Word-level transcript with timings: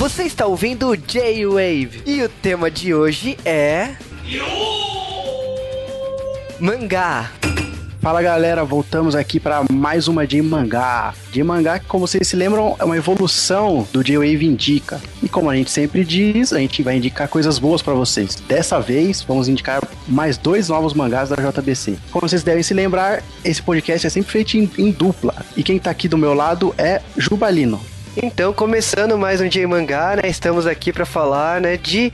Você 0.00 0.22
está 0.22 0.46
ouvindo 0.46 0.96
J-Wave 0.96 2.04
e 2.06 2.22
o 2.22 2.28
tema 2.30 2.70
de 2.70 2.94
hoje 2.94 3.36
é. 3.44 3.96
Mangá. 6.58 7.30
Fala 8.00 8.22
galera, 8.22 8.64
voltamos 8.64 9.14
aqui 9.14 9.38
para 9.38 9.62
mais 9.70 10.08
uma 10.08 10.26
de 10.26 10.40
mangá. 10.40 11.12
De 11.30 11.42
mangá 11.42 11.78
que, 11.78 11.84
como 11.84 12.06
vocês 12.06 12.26
se 12.26 12.34
lembram, 12.34 12.74
é 12.78 12.84
uma 12.84 12.96
evolução 12.96 13.86
do 13.92 14.02
J-Wave 14.02 14.46
Indica. 14.46 14.98
E 15.22 15.28
como 15.28 15.50
a 15.50 15.54
gente 15.54 15.70
sempre 15.70 16.02
diz, 16.02 16.54
a 16.54 16.58
gente 16.58 16.82
vai 16.82 16.96
indicar 16.96 17.28
coisas 17.28 17.58
boas 17.58 17.82
para 17.82 17.92
vocês. 17.92 18.36
Dessa 18.48 18.80
vez, 18.80 19.20
vamos 19.20 19.48
indicar 19.48 19.86
mais 20.08 20.38
dois 20.38 20.70
novos 20.70 20.94
mangás 20.94 21.28
da 21.28 21.36
JBC. 21.36 21.98
Como 22.10 22.26
vocês 22.26 22.42
devem 22.42 22.62
se 22.62 22.72
lembrar, 22.72 23.22
esse 23.44 23.60
podcast 23.60 24.06
é 24.06 24.10
sempre 24.10 24.32
feito 24.32 24.56
em, 24.56 24.70
em 24.78 24.90
dupla. 24.90 25.34
E 25.54 25.62
quem 25.62 25.78
tá 25.78 25.90
aqui 25.90 26.08
do 26.08 26.16
meu 26.16 26.32
lado 26.32 26.74
é 26.78 27.02
Jubalino. 27.18 27.78
Então, 28.16 28.52
começando 28.52 29.16
mais 29.16 29.40
um 29.40 29.48
J 29.48 29.66
Mangá, 29.66 30.16
né? 30.16 30.28
Estamos 30.28 30.66
aqui 30.66 30.92
para 30.92 31.06
falar, 31.06 31.60
né, 31.60 31.76
de 31.76 32.12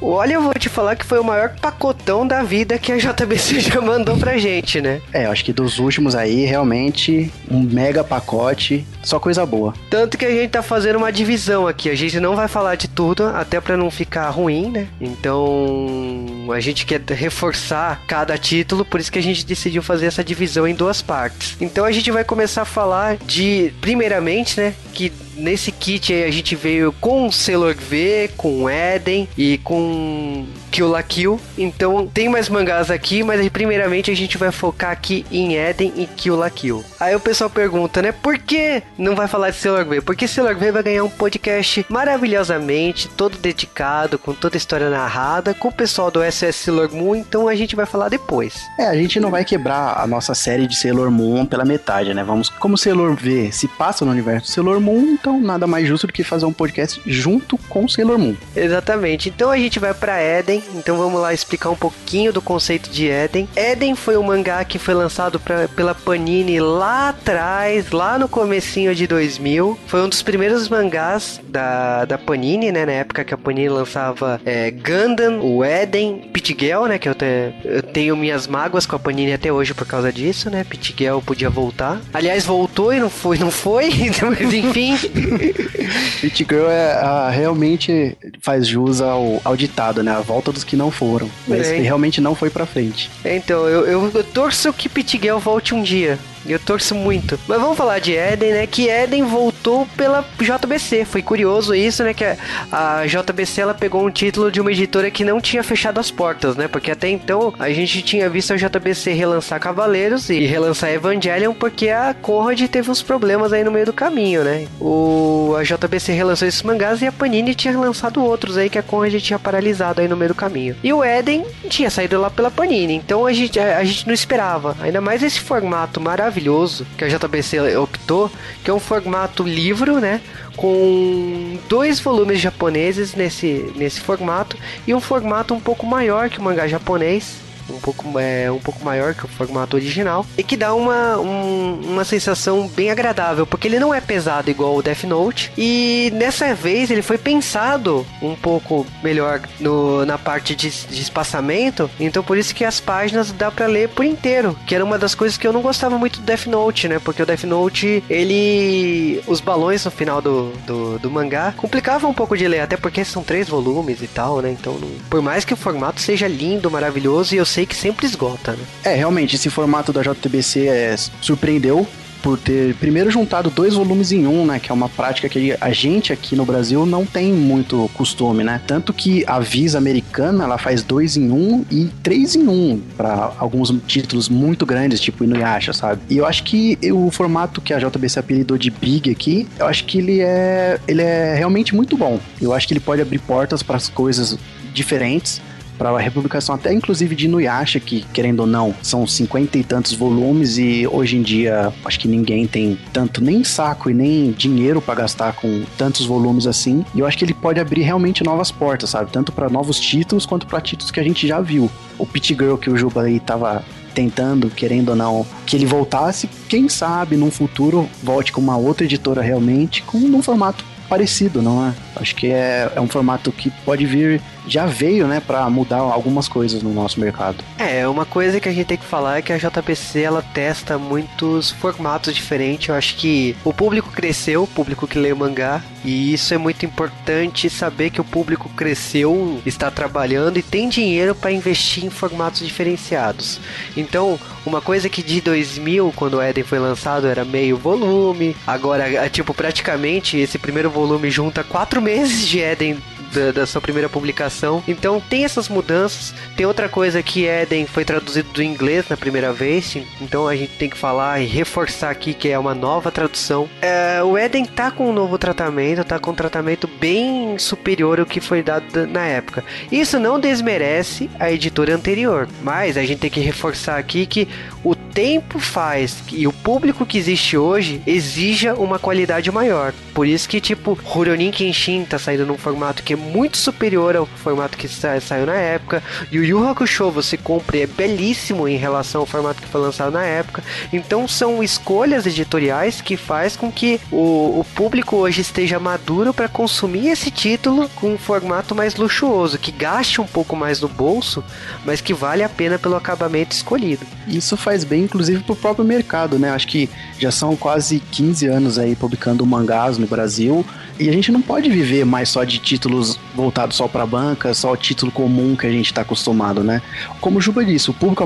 Olha, 0.00 0.34
eu 0.34 0.42
vou 0.42 0.54
te 0.54 0.68
falar 0.68 0.94
que 0.94 1.04
foi 1.04 1.18
o 1.18 1.24
maior 1.24 1.56
pacotão 1.60 2.26
da 2.26 2.42
vida 2.42 2.78
que 2.78 2.92
a 2.92 2.98
JBC 2.98 3.58
já 3.60 3.80
mandou 3.80 4.16
pra 4.16 4.38
gente, 4.38 4.80
né? 4.80 5.00
É, 5.12 5.26
eu 5.26 5.30
acho 5.30 5.44
que 5.44 5.52
dos 5.52 5.78
últimos 5.78 6.14
aí, 6.14 6.44
realmente, 6.44 7.32
um 7.50 7.60
mega 7.60 8.04
pacote, 8.04 8.86
só 9.02 9.18
coisa 9.18 9.44
boa. 9.44 9.74
Tanto 9.90 10.16
que 10.16 10.24
a 10.24 10.30
gente 10.30 10.50
tá 10.50 10.62
fazendo 10.62 10.96
uma 10.96 11.10
divisão 11.10 11.66
aqui. 11.66 11.90
A 11.90 11.96
gente 11.96 12.20
não 12.20 12.36
vai 12.36 12.46
falar 12.46 12.76
de 12.76 12.86
tudo, 12.86 13.24
até 13.24 13.60
para 13.60 13.76
não 13.76 13.90
ficar 13.90 14.28
ruim, 14.30 14.70
né? 14.70 14.86
Então, 15.00 16.48
a 16.54 16.60
gente 16.60 16.86
quer 16.86 17.00
reforçar 17.10 18.00
cada 18.06 18.38
título, 18.38 18.84
por 18.84 19.00
isso 19.00 19.10
que 19.10 19.18
a 19.18 19.22
gente 19.22 19.44
decidiu 19.44 19.82
fazer 19.82 20.06
essa 20.06 20.22
divisão 20.22 20.66
em 20.66 20.74
duas 20.74 21.02
partes. 21.02 21.56
Então, 21.60 21.84
a 21.84 21.90
gente 21.90 22.10
vai 22.10 22.22
começar 22.22 22.62
a 22.62 22.66
falar 22.66 23.16
de, 23.16 23.72
primeiramente, 23.80 24.60
né, 24.60 24.74
que 24.92 25.12
nesse 25.38 25.72
kit 25.72 26.12
aí 26.12 26.24
a 26.24 26.30
gente 26.30 26.54
veio 26.54 26.92
com 27.00 27.30
Sailor 27.30 27.74
V, 27.74 28.30
com 28.36 28.68
Eden 28.68 29.28
e 29.36 29.58
com 29.58 30.46
Kill 30.70 30.88
la 30.88 31.02
Kill. 31.02 31.40
Então 31.56 32.06
tem 32.06 32.28
mais 32.28 32.48
mangás 32.48 32.90
aqui, 32.90 33.22
mas 33.22 33.46
primeiramente 33.48 34.10
a 34.10 34.16
gente 34.16 34.38
vai 34.38 34.50
focar 34.52 34.90
aqui 34.90 35.24
em 35.30 35.56
Eden 35.56 35.92
e 35.96 36.06
Kill 36.06 36.36
la 36.36 36.50
Kill. 36.50 36.84
Aí 37.00 37.14
o 37.14 37.20
pessoal 37.20 37.50
pergunta, 37.50 38.02
né, 38.02 38.12
por 38.12 38.38
que 38.38 38.82
não 38.96 39.14
vai 39.14 39.28
falar 39.28 39.50
de 39.50 39.56
Sailor 39.56 39.84
V? 39.84 40.00
Porque 40.00 40.28
Sailor 40.28 40.56
V 40.56 40.72
vai 40.72 40.82
ganhar 40.82 41.04
um 41.04 41.10
podcast 41.10 41.84
maravilhosamente, 41.88 43.08
todo 43.08 43.38
dedicado, 43.38 44.18
com 44.18 44.32
toda 44.32 44.56
a 44.56 44.58
história 44.58 44.90
narrada, 44.90 45.54
com 45.54 45.68
o 45.68 45.72
pessoal 45.72 46.10
do 46.10 46.22
SS 46.22 46.64
Sailor 46.64 46.92
Moon, 46.92 47.16
então 47.16 47.48
a 47.48 47.54
gente 47.54 47.74
vai 47.74 47.86
falar 47.86 48.08
depois. 48.08 48.66
É, 48.78 48.86
a 48.86 48.94
gente 48.94 49.20
não 49.20 49.30
vai 49.30 49.44
quebrar 49.44 49.98
a 49.98 50.06
nossa 50.06 50.34
série 50.34 50.66
de 50.66 50.76
Sailor 50.76 51.10
Moon 51.10 51.46
pela 51.46 51.64
metade, 51.64 52.12
né? 52.14 52.22
Vamos, 52.22 52.48
como 52.48 52.76
Sailor 52.76 53.14
V 53.14 53.50
se 53.52 53.68
passa 53.68 54.04
no 54.04 54.10
universo 54.10 54.46
de 54.46 54.52
Sailor 54.52 54.80
Moon, 54.80 55.12
então 55.12 55.40
nada 55.40 55.66
mais 55.66 55.86
justo 55.86 56.06
do 56.06 56.12
que 56.12 56.24
fazer 56.24 56.46
um 56.46 56.52
podcast 56.52 57.00
junto 57.06 57.56
com 57.68 57.88
Sailor 57.88 58.18
Moon. 58.18 58.36
Exatamente. 58.54 59.28
Então 59.28 59.50
a 59.50 59.56
gente 59.56 59.78
vai 59.78 59.94
para 59.94 60.22
Eden, 60.22 60.57
então 60.74 60.96
vamos 60.96 61.20
lá 61.20 61.32
explicar 61.32 61.70
um 61.70 61.76
pouquinho 61.76 62.32
do 62.32 62.40
conceito 62.40 62.90
de 62.90 63.06
Eden. 63.08 63.48
Eden 63.56 63.94
foi 63.94 64.16
um 64.16 64.22
mangá 64.22 64.64
que 64.64 64.78
foi 64.78 64.94
lançado 64.94 65.38
pra, 65.38 65.68
pela 65.68 65.94
Panini 65.94 66.60
lá 66.60 67.10
atrás, 67.10 67.90
lá 67.90 68.18
no 68.18 68.28
comecinho 68.28 68.94
de 68.94 69.06
2000. 69.06 69.78
Foi 69.86 70.02
um 70.02 70.08
dos 70.08 70.22
primeiros 70.22 70.68
mangás 70.68 71.40
da, 71.44 72.04
da 72.04 72.18
Panini, 72.18 72.72
né? 72.72 72.84
Na 72.84 72.92
época 72.92 73.24
que 73.24 73.34
a 73.34 73.38
Panini 73.38 73.68
lançava 73.68 74.40
é, 74.44 74.70
Gundam, 74.70 75.40
o 75.40 75.64
Eden, 75.64 76.28
Pit 76.38 76.56
Girl, 76.56 76.86
né? 76.86 76.98
Que 76.98 77.08
eu, 77.08 77.14
te, 77.16 77.52
eu 77.64 77.82
tenho 77.82 78.16
minhas 78.16 78.46
mágoas 78.46 78.86
com 78.86 78.94
a 78.94 78.98
Panini 78.98 79.32
até 79.32 79.52
hoje 79.52 79.74
por 79.74 79.84
causa 79.84 80.12
disso, 80.12 80.48
né? 80.48 80.62
Pit 80.62 80.94
Girl 80.96 81.18
podia 81.18 81.50
voltar. 81.50 82.00
Aliás, 82.14 82.44
voltou 82.44 82.94
e 82.94 83.00
não 83.00 83.10
foi, 83.10 83.38
não 83.38 83.50
foi, 83.50 83.90
mas 84.22 84.54
enfim. 84.54 84.96
Pit 86.20 86.46
Girl 86.48 86.68
é, 86.68 86.92
a, 86.92 87.28
realmente 87.28 88.16
faz 88.40 88.68
jus 88.68 89.00
ao, 89.00 89.40
ao 89.44 89.56
ditado, 89.56 90.00
né? 90.00 90.12
A 90.12 90.20
volta 90.20 90.52
dos 90.52 90.62
que 90.62 90.76
não 90.76 90.92
foram. 90.92 91.28
Mas 91.48 91.66
é. 91.68 91.78
realmente 91.80 92.20
não 92.20 92.36
foi 92.36 92.50
pra 92.50 92.64
frente. 92.66 93.10
Então, 93.24 93.68
eu, 93.68 93.84
eu, 93.86 94.10
eu 94.14 94.24
torço 94.24 94.72
que 94.72 94.88
Pit 94.88 95.18
Girl 95.20 95.38
volte 95.38 95.74
um 95.74 95.82
dia. 95.82 96.16
Eu 96.46 96.58
torço 96.58 96.94
muito. 96.94 97.38
Mas 97.46 97.60
vamos 97.60 97.76
falar 97.76 97.98
de 97.98 98.12
Eden, 98.14 98.52
né? 98.52 98.66
Que 98.66 98.88
Eden 98.88 99.24
voltou 99.24 99.86
pela 99.96 100.24
JBC. 100.38 101.04
Foi 101.04 101.22
curioso 101.22 101.74
isso, 101.74 102.02
né? 102.02 102.14
Que 102.14 102.24
a, 102.24 102.36
a 102.70 103.06
JBC 103.06 103.60
ela 103.60 103.74
pegou 103.74 104.04
um 104.04 104.10
título 104.10 104.50
de 104.50 104.60
uma 104.60 104.72
editora 104.72 105.10
que 105.10 105.24
não 105.24 105.40
tinha 105.40 105.62
fechado 105.62 106.00
as 106.00 106.10
portas, 106.10 106.56
né? 106.56 106.68
Porque 106.68 106.90
até 106.90 107.08
então 107.08 107.52
a 107.58 107.70
gente 107.70 108.02
tinha 108.02 108.28
visto 108.28 108.52
a 108.52 108.56
JBC 108.56 109.12
relançar 109.12 109.60
Cavaleiros 109.60 110.30
e 110.30 110.46
relançar 110.46 110.90
Evangelion 110.90 111.52
porque 111.52 111.88
a 111.88 112.14
Conrad 112.14 112.60
teve 112.68 112.90
uns 112.90 113.02
problemas 113.02 113.52
aí 113.52 113.64
no 113.64 113.70
meio 113.70 113.86
do 113.86 113.92
caminho, 113.92 114.44
né? 114.44 114.66
O, 114.80 115.54
a 115.58 115.62
JBC 115.62 116.12
relançou 116.12 116.48
esses 116.48 116.62
mangás 116.62 117.02
e 117.02 117.06
a 117.06 117.12
Panini 117.12 117.54
tinha 117.54 117.78
lançado 117.78 118.22
outros 118.24 118.56
aí 118.56 118.70
que 118.70 118.78
a 118.78 118.82
Conrad 118.82 119.14
tinha 119.20 119.38
paralisado 119.38 120.00
aí 120.00 120.08
no 120.08 120.16
meio 120.16 120.30
do 120.30 120.34
caminho. 120.34 120.76
E 120.82 120.92
o 120.92 121.04
Eden 121.04 121.44
tinha 121.68 121.90
saído 121.90 122.20
lá 122.20 122.30
pela 122.30 122.50
Panini, 122.50 122.94
então 122.94 123.26
a 123.26 123.32
gente, 123.32 123.58
a, 123.58 123.78
a 123.78 123.84
gente 123.84 124.06
não 124.06 124.14
esperava. 124.14 124.76
Ainda 124.80 125.00
mais 125.00 125.22
esse 125.22 125.40
formato 125.40 126.00
maravilhoso 126.00 126.27
maravilhoso 126.28 126.86
que 126.96 127.04
a 127.04 127.08
JBC 127.08 127.76
optou, 127.76 128.30
que 128.62 128.70
é 128.70 128.74
um 128.74 128.78
formato 128.78 129.42
livro, 129.42 129.98
né? 129.98 130.20
Com 130.56 131.58
dois 131.68 131.98
volumes 132.00 132.40
japoneses 132.40 133.14
nesse, 133.14 133.72
nesse 133.74 134.00
formato 134.00 134.56
e 134.86 134.94
um 134.94 135.00
formato 135.00 135.54
um 135.54 135.60
pouco 135.60 135.86
maior 135.86 136.28
que 136.28 136.38
o 136.38 136.42
mangá 136.42 136.68
japonês 136.68 137.47
um 137.70 137.78
pouco, 137.78 138.18
é, 138.18 138.50
um 138.50 138.58
pouco 138.58 138.84
maior 138.84 139.14
que 139.14 139.24
o 139.24 139.28
formato 139.28 139.76
original, 139.76 140.24
e 140.36 140.42
que 140.42 140.56
dá 140.56 140.74
uma, 140.74 141.18
um, 141.18 141.80
uma 141.84 142.04
sensação 142.04 142.68
bem 142.68 142.90
agradável, 142.90 143.46
porque 143.46 143.68
ele 143.68 143.78
não 143.78 143.94
é 143.94 144.00
pesado 144.00 144.50
igual 144.50 144.76
o 144.76 144.82
Death 144.82 145.04
Note, 145.04 145.52
e 145.56 146.10
nessa 146.14 146.54
vez 146.54 146.90
ele 146.90 147.02
foi 147.02 147.18
pensado 147.18 148.06
um 148.22 148.34
pouco 148.34 148.86
melhor 149.02 149.40
no, 149.60 150.04
na 150.04 150.18
parte 150.18 150.54
de, 150.54 150.70
de 150.70 151.00
espaçamento, 151.00 151.90
então 151.98 152.22
por 152.22 152.36
isso 152.36 152.54
que 152.54 152.64
as 152.64 152.80
páginas 152.80 153.32
dá 153.32 153.50
para 153.50 153.66
ler 153.66 153.88
por 153.88 154.04
inteiro, 154.04 154.56
que 154.66 154.74
era 154.74 154.84
uma 154.84 154.98
das 154.98 155.14
coisas 155.14 155.36
que 155.36 155.46
eu 155.46 155.52
não 155.52 155.62
gostava 155.62 155.98
muito 155.98 156.20
do 156.20 156.26
Death 156.26 156.46
Note, 156.46 156.88
né? 156.88 156.98
Porque 156.98 157.22
o 157.22 157.26
Death 157.26 157.44
Note, 157.44 158.02
ele. 158.08 159.22
Os 159.26 159.40
balões 159.40 159.84
no 159.84 159.90
final 159.90 160.20
do, 160.20 160.52
do, 160.66 160.98
do 160.98 161.10
mangá 161.10 161.52
complicavam 161.56 162.10
um 162.10 162.14
pouco 162.14 162.36
de 162.36 162.46
ler, 162.46 162.60
até 162.60 162.76
porque 162.76 163.04
são 163.04 163.22
três 163.22 163.48
volumes 163.48 164.02
e 164.02 164.06
tal, 164.06 164.40
né? 164.40 164.50
Então, 164.50 164.78
por 165.08 165.20
mais 165.22 165.44
que 165.44 165.54
o 165.54 165.56
formato 165.56 166.00
seja 166.00 166.26
lindo, 166.26 166.70
maravilhoso, 166.70 167.34
e 167.34 167.38
eu 167.38 167.46
sei 167.58 167.66
que 167.66 167.74
sempre 167.74 168.06
esgota, 168.06 168.52
né? 168.52 168.64
É, 168.84 168.94
realmente, 168.94 169.34
esse 169.34 169.50
formato 169.50 169.92
da 169.92 170.00
JTBC 170.00 170.68
é, 170.68 170.96
surpreendeu 171.20 171.84
por 172.22 172.38
ter 172.38 172.74
primeiro 172.76 173.10
juntado 173.10 173.50
dois 173.50 173.74
volumes 173.74 174.12
em 174.12 174.28
um, 174.28 174.46
né? 174.46 174.60
Que 174.60 174.70
é 174.70 174.74
uma 174.74 174.88
prática 174.88 175.28
que 175.28 175.56
a 175.60 175.72
gente 175.72 176.12
aqui 176.12 176.36
no 176.36 176.44
Brasil 176.44 176.86
não 176.86 177.04
tem 177.04 177.32
muito 177.32 177.90
costume, 177.94 178.44
né? 178.44 178.60
Tanto 178.64 178.92
que 178.92 179.24
a 179.26 179.40
Visa 179.40 179.76
americana 179.76 180.44
ela 180.44 180.56
faz 180.56 180.84
dois 180.84 181.16
em 181.16 181.32
um 181.32 181.64
e 181.68 181.86
três 182.00 182.36
em 182.36 182.46
um 182.46 182.80
para 182.96 183.32
alguns 183.38 183.74
títulos 183.88 184.28
muito 184.28 184.64
grandes, 184.64 185.00
tipo 185.00 185.24
Inuyasha, 185.24 185.72
sabe? 185.72 186.00
E 186.08 186.16
eu 186.16 186.26
acho 186.26 186.44
que 186.44 186.78
o 186.92 187.10
formato 187.10 187.60
que 187.60 187.72
a 187.72 187.78
JBC 187.78 188.20
apelidou 188.20 188.56
de 188.56 188.70
Big 188.70 189.10
aqui, 189.10 189.48
eu 189.58 189.66
acho 189.66 189.84
que 189.84 189.98
ele 189.98 190.20
é 190.20 190.78
ele 190.86 191.02
é 191.02 191.34
realmente 191.34 191.74
muito 191.74 191.96
bom. 191.96 192.20
Eu 192.40 192.52
acho 192.52 192.68
que 192.68 192.72
ele 192.74 192.80
pode 192.80 193.02
abrir 193.02 193.18
portas 193.18 193.64
para 193.64 193.76
as 193.76 193.88
coisas 193.88 194.38
diferentes 194.72 195.40
para 195.78 195.90
a 195.90 195.98
republicação 195.98 196.54
até 196.54 196.72
inclusive 196.72 197.14
de 197.14 197.26
Inuyasha, 197.26 197.78
que 197.78 198.04
querendo 198.12 198.40
ou 198.40 198.46
não, 198.46 198.74
são 198.82 199.06
cinquenta 199.06 199.56
e 199.56 199.64
tantos 199.64 199.92
volumes 199.92 200.58
e 200.58 200.86
hoje 200.86 201.16
em 201.16 201.22
dia 201.22 201.72
acho 201.84 202.00
que 202.00 202.08
ninguém 202.08 202.46
tem 202.46 202.78
tanto 202.92 203.22
nem 203.22 203.44
saco 203.44 203.88
e 203.88 203.94
nem 203.94 204.32
dinheiro 204.32 204.82
para 204.82 204.96
gastar 204.96 205.34
com 205.34 205.62
tantos 205.76 206.04
volumes 206.04 206.46
assim. 206.46 206.84
E 206.94 207.00
eu 207.00 207.06
acho 207.06 207.16
que 207.16 207.24
ele 207.24 207.34
pode 207.34 207.60
abrir 207.60 207.82
realmente 207.82 208.24
novas 208.24 208.50
portas, 208.50 208.90
sabe? 208.90 209.10
Tanto 209.10 209.30
para 209.32 209.48
novos 209.48 209.78
títulos 209.78 210.26
quanto 210.26 210.46
para 210.46 210.60
títulos 210.60 210.90
que 210.90 211.00
a 211.00 211.04
gente 211.04 211.26
já 211.26 211.40
viu. 211.40 211.70
O 211.96 212.06
Pit 212.06 212.34
Girl 212.34 212.56
que 212.56 212.70
o 212.70 212.76
Juba 212.76 213.02
aí 213.02 213.20
tava 213.20 213.64
tentando, 213.94 214.48
querendo 214.48 214.90
ou 214.90 214.96
não, 214.96 215.26
que 215.44 215.56
ele 215.56 215.66
voltasse, 215.66 216.28
quem 216.48 216.68
sabe 216.68 217.16
num 217.16 217.30
futuro 217.30 217.88
volte 218.02 218.30
com 218.30 218.40
uma 218.40 218.56
outra 218.56 218.84
editora 218.84 219.20
realmente, 219.20 219.82
com 219.82 219.98
um 219.98 220.22
formato 220.22 220.64
parecido, 220.88 221.42
não 221.42 221.66
é? 221.66 221.74
Acho 222.00 222.14
que 222.14 222.28
é, 222.28 222.70
é 222.74 222.80
um 222.80 222.88
formato 222.88 223.30
que 223.32 223.50
pode 223.64 223.84
vir 223.86 224.20
já 224.48 224.66
veio, 224.66 225.06
né, 225.06 225.20
para 225.20 225.48
mudar 225.50 225.78
algumas 225.78 226.26
coisas 226.26 226.62
no 226.62 226.72
nosso 226.72 226.98
mercado. 226.98 227.44
É, 227.58 227.86
uma 227.86 228.06
coisa 228.06 228.40
que 228.40 228.48
a 228.48 228.52
gente 228.52 228.66
tem 228.66 228.76
que 228.78 228.84
falar 228.84 229.18
é 229.18 229.22
que 229.22 229.32
a 229.32 229.36
JPC 229.36 230.00
ela 230.00 230.22
testa 230.22 230.78
muitos 230.78 231.50
formatos 231.50 232.14
diferentes. 232.14 232.68
Eu 232.68 232.74
acho 232.74 232.96
que 232.96 233.36
o 233.44 233.52
público 233.52 233.90
cresceu, 233.90 234.44
o 234.44 234.46
público 234.46 234.86
que 234.86 234.98
lê 234.98 235.12
mangá, 235.12 235.62
e 235.84 236.12
isso 236.12 236.32
é 236.32 236.38
muito 236.38 236.64
importante 236.64 237.50
saber 237.50 237.90
que 237.90 238.00
o 238.00 238.04
público 238.04 238.48
cresceu, 238.50 239.40
está 239.44 239.70
trabalhando 239.70 240.38
e 240.38 240.42
tem 240.42 240.68
dinheiro 240.68 241.14
para 241.14 241.30
investir 241.30 241.84
em 241.84 241.90
formatos 241.90 242.40
diferenciados. 242.40 243.40
Então, 243.76 244.18
uma 244.46 244.60
coisa 244.60 244.88
que 244.88 245.02
de 245.02 245.20
2000, 245.20 245.92
quando 245.94 246.14
o 246.14 246.22
Eden 246.22 246.44
foi 246.44 246.58
lançado, 246.58 247.06
era 247.06 247.24
meio 247.24 247.56
volume, 247.56 248.34
agora, 248.46 248.88
é, 248.88 249.08
tipo, 249.08 249.34
praticamente 249.34 250.16
esse 250.16 250.38
primeiro 250.38 250.70
volume 250.70 251.10
junta 251.10 251.44
quatro 251.44 251.80
meses 251.88 252.28
de 252.28 252.38
Eden 252.38 252.76
da, 253.14 253.32
da, 253.32 253.46
sua 253.46 253.62
primeira 253.62 253.88
publicação. 253.88 254.62
Então 254.68 255.00
tem 255.00 255.24
essas 255.24 255.48
mudanças. 255.48 256.14
Tem 256.36 256.44
outra 256.44 256.68
coisa 256.68 257.02
que 257.02 257.24
Eden 257.24 257.64
foi 257.64 257.82
traduzido 257.82 258.28
do 258.30 258.42
inglês 258.42 258.86
na 258.90 258.96
primeira 258.96 259.32
vez, 259.32 259.74
então 260.02 260.28
a 260.28 260.36
gente 260.36 260.52
tem 260.58 260.68
que 260.68 260.76
falar 260.76 261.20
e 261.20 261.26
reforçar 261.26 261.88
aqui 261.88 262.12
que 262.12 262.28
é 262.28 262.38
uma 262.38 262.54
nova 262.54 262.90
tradução. 262.90 263.48
É, 263.62 264.02
o 264.02 264.18
Eden 264.18 264.44
tá 264.44 264.70
com 264.70 264.90
um 264.90 264.92
novo 264.92 265.16
tratamento, 265.16 265.82
tá 265.82 265.98
com 265.98 266.10
um 266.10 266.14
tratamento 266.14 266.68
bem 266.78 267.38
superior 267.38 268.00
ao 268.00 268.06
que 268.06 268.20
foi 268.20 268.42
dado 268.42 268.86
na 268.86 269.06
época. 269.06 269.42
Isso 269.72 269.98
não 269.98 270.20
desmerece 270.20 271.08
a 271.18 271.32
editora 271.32 271.74
anterior, 271.74 272.28
mas 272.42 272.76
a 272.76 272.84
gente 272.84 272.98
tem 272.98 273.10
que 273.10 273.20
reforçar 273.20 273.78
aqui 273.78 274.04
que 274.04 274.28
o 274.62 274.74
tempo 274.98 275.38
faz 275.38 276.02
e 276.10 276.26
o 276.26 276.32
público 276.32 276.84
que 276.84 276.98
existe 276.98 277.36
hoje 277.36 277.80
exija 277.86 278.54
uma 278.54 278.80
qualidade 278.80 279.30
maior. 279.30 279.72
Por 279.94 280.08
isso 280.08 280.28
que, 280.28 280.40
tipo, 280.40 280.72
Rurouni 280.72 281.30
Kenshin 281.30 281.84
tá 281.84 282.00
saindo 282.00 282.26
num 282.26 282.36
formato 282.36 282.82
que 282.82 282.94
é 282.94 282.96
muito 282.96 283.36
superior 283.36 283.94
ao 283.94 284.06
formato 284.06 284.58
que 284.58 284.66
sa 284.66 285.00
saiu 285.00 285.26
na 285.26 285.36
época. 285.36 285.84
E 286.10 286.18
o 286.18 286.24
Yu 286.24 286.44
Hakusho 286.48 286.90
você 286.90 287.16
compra 287.16 287.58
é 287.58 287.66
belíssimo 287.66 288.48
em 288.48 288.56
relação 288.56 289.02
ao 289.02 289.06
formato 289.06 289.40
que 289.40 289.46
foi 289.46 289.60
lançado 289.60 289.92
na 289.92 290.04
época. 290.04 290.42
Então 290.72 291.06
são 291.06 291.44
escolhas 291.44 292.04
editoriais 292.04 292.80
que 292.80 292.96
faz 292.96 293.36
com 293.36 293.52
que 293.52 293.80
o, 293.92 294.40
o 294.40 294.46
público 294.56 294.96
hoje 294.96 295.20
esteja 295.20 295.60
maduro 295.60 296.12
para 296.12 296.28
consumir 296.28 296.88
esse 296.88 297.08
título 297.08 297.68
com 297.76 297.94
um 297.94 297.98
formato 297.98 298.52
mais 298.52 298.74
luxuoso, 298.74 299.38
que 299.38 299.52
gaste 299.52 300.00
um 300.00 300.06
pouco 300.06 300.34
mais 300.34 300.60
no 300.60 300.66
bolso, 300.66 301.22
mas 301.64 301.80
que 301.80 301.94
vale 301.94 302.24
a 302.24 302.28
pena 302.28 302.58
pelo 302.58 302.74
acabamento 302.74 303.36
escolhido. 303.36 303.86
Isso 304.08 304.36
faz 304.36 304.64
bem, 304.64 304.87
inclusive, 304.88 305.22
pro 305.22 305.36
próprio 305.36 305.64
mercado, 305.64 306.18
né? 306.18 306.30
Acho 306.30 306.48
que 306.48 306.68
já 306.98 307.10
são 307.10 307.36
quase 307.36 307.78
15 307.78 308.26
anos 308.26 308.58
aí 308.58 308.74
publicando 308.74 309.24
mangás 309.24 309.78
no 309.78 309.86
Brasil. 309.86 310.44
E 310.80 310.88
a 310.88 310.92
gente 310.92 311.12
não 311.12 311.20
pode 311.20 311.50
viver 311.50 311.84
mais 311.84 312.08
só 312.08 312.24
de 312.24 312.38
títulos 312.38 312.98
voltados 313.14 313.56
só 313.56 313.68
para 313.68 313.84
banca, 313.84 314.32
só 314.32 314.52
o 314.52 314.56
título 314.56 314.90
comum 314.90 315.36
que 315.36 315.46
a 315.46 315.50
gente 315.50 315.66
está 315.66 315.82
acostumado, 315.82 316.42
né? 316.42 316.62
Como 317.00 317.18
o 317.18 317.20
Juba 317.20 317.44
disse, 317.44 317.70
o 317.70 317.74
público 317.74 318.04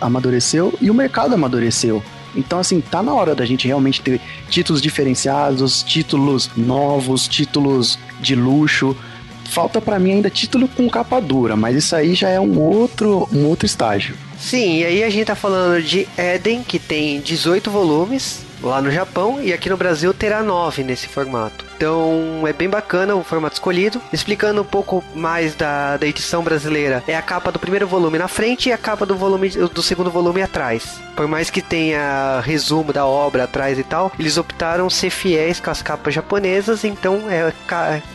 amadureceu 0.00 0.74
e 0.80 0.90
o 0.90 0.94
mercado 0.94 1.34
amadureceu. 1.34 2.02
Então, 2.34 2.58
assim, 2.58 2.80
tá 2.80 3.02
na 3.02 3.12
hora 3.12 3.34
da 3.34 3.44
gente 3.44 3.66
realmente 3.66 4.00
ter 4.00 4.20
títulos 4.48 4.80
diferenciados, 4.80 5.82
títulos 5.82 6.50
novos, 6.56 7.28
títulos 7.28 7.98
de 8.20 8.34
luxo. 8.34 8.96
Falta 9.44 9.80
para 9.80 9.98
mim 9.98 10.12
ainda 10.12 10.30
título 10.30 10.66
com 10.66 10.88
capa 10.88 11.20
dura, 11.20 11.54
mas 11.56 11.76
isso 11.76 11.94
aí 11.94 12.14
já 12.14 12.30
é 12.30 12.40
um 12.40 12.58
outro, 12.58 13.28
um 13.32 13.44
outro 13.44 13.66
estágio. 13.66 14.16
Sim, 14.42 14.80
e 14.80 14.84
aí 14.84 15.04
a 15.04 15.08
gente 15.08 15.26
tá 15.26 15.36
falando 15.36 15.80
de 15.80 16.06
Eden, 16.18 16.64
que 16.64 16.78
tem 16.78 17.20
18 17.20 17.70
volumes 17.70 18.40
lá 18.60 18.82
no 18.82 18.90
Japão, 18.90 19.40
e 19.40 19.52
aqui 19.52 19.70
no 19.70 19.76
Brasil 19.76 20.12
terá 20.12 20.42
9 20.42 20.82
nesse 20.82 21.06
formato. 21.06 21.64
Então 21.82 22.46
é 22.46 22.52
bem 22.52 22.68
bacana 22.68 23.16
o 23.16 23.24
formato 23.24 23.54
escolhido. 23.54 24.00
Explicando 24.12 24.62
um 24.62 24.64
pouco 24.64 25.02
mais 25.16 25.56
da, 25.56 25.96
da 25.96 26.06
edição 26.06 26.44
brasileira, 26.44 27.02
é 27.08 27.16
a 27.16 27.20
capa 27.20 27.50
do 27.50 27.58
primeiro 27.58 27.88
volume 27.88 28.18
na 28.18 28.28
frente 28.28 28.68
e 28.68 28.72
a 28.72 28.78
capa 28.78 29.04
do 29.04 29.16
volume 29.16 29.48
do 29.48 29.82
segundo 29.82 30.08
volume 30.08 30.40
atrás. 30.42 31.00
Por 31.16 31.26
mais 31.26 31.50
que 31.50 31.60
tenha 31.60 32.40
resumo 32.44 32.92
da 32.92 33.04
obra 33.04 33.44
atrás 33.44 33.80
e 33.80 33.82
tal, 33.82 34.12
eles 34.16 34.38
optaram 34.38 34.88
ser 34.88 35.10
fiéis 35.10 35.58
com 35.58 35.72
as 35.72 35.82
capas 35.82 36.14
japonesas, 36.14 36.84
então 36.84 37.28
é 37.28 37.52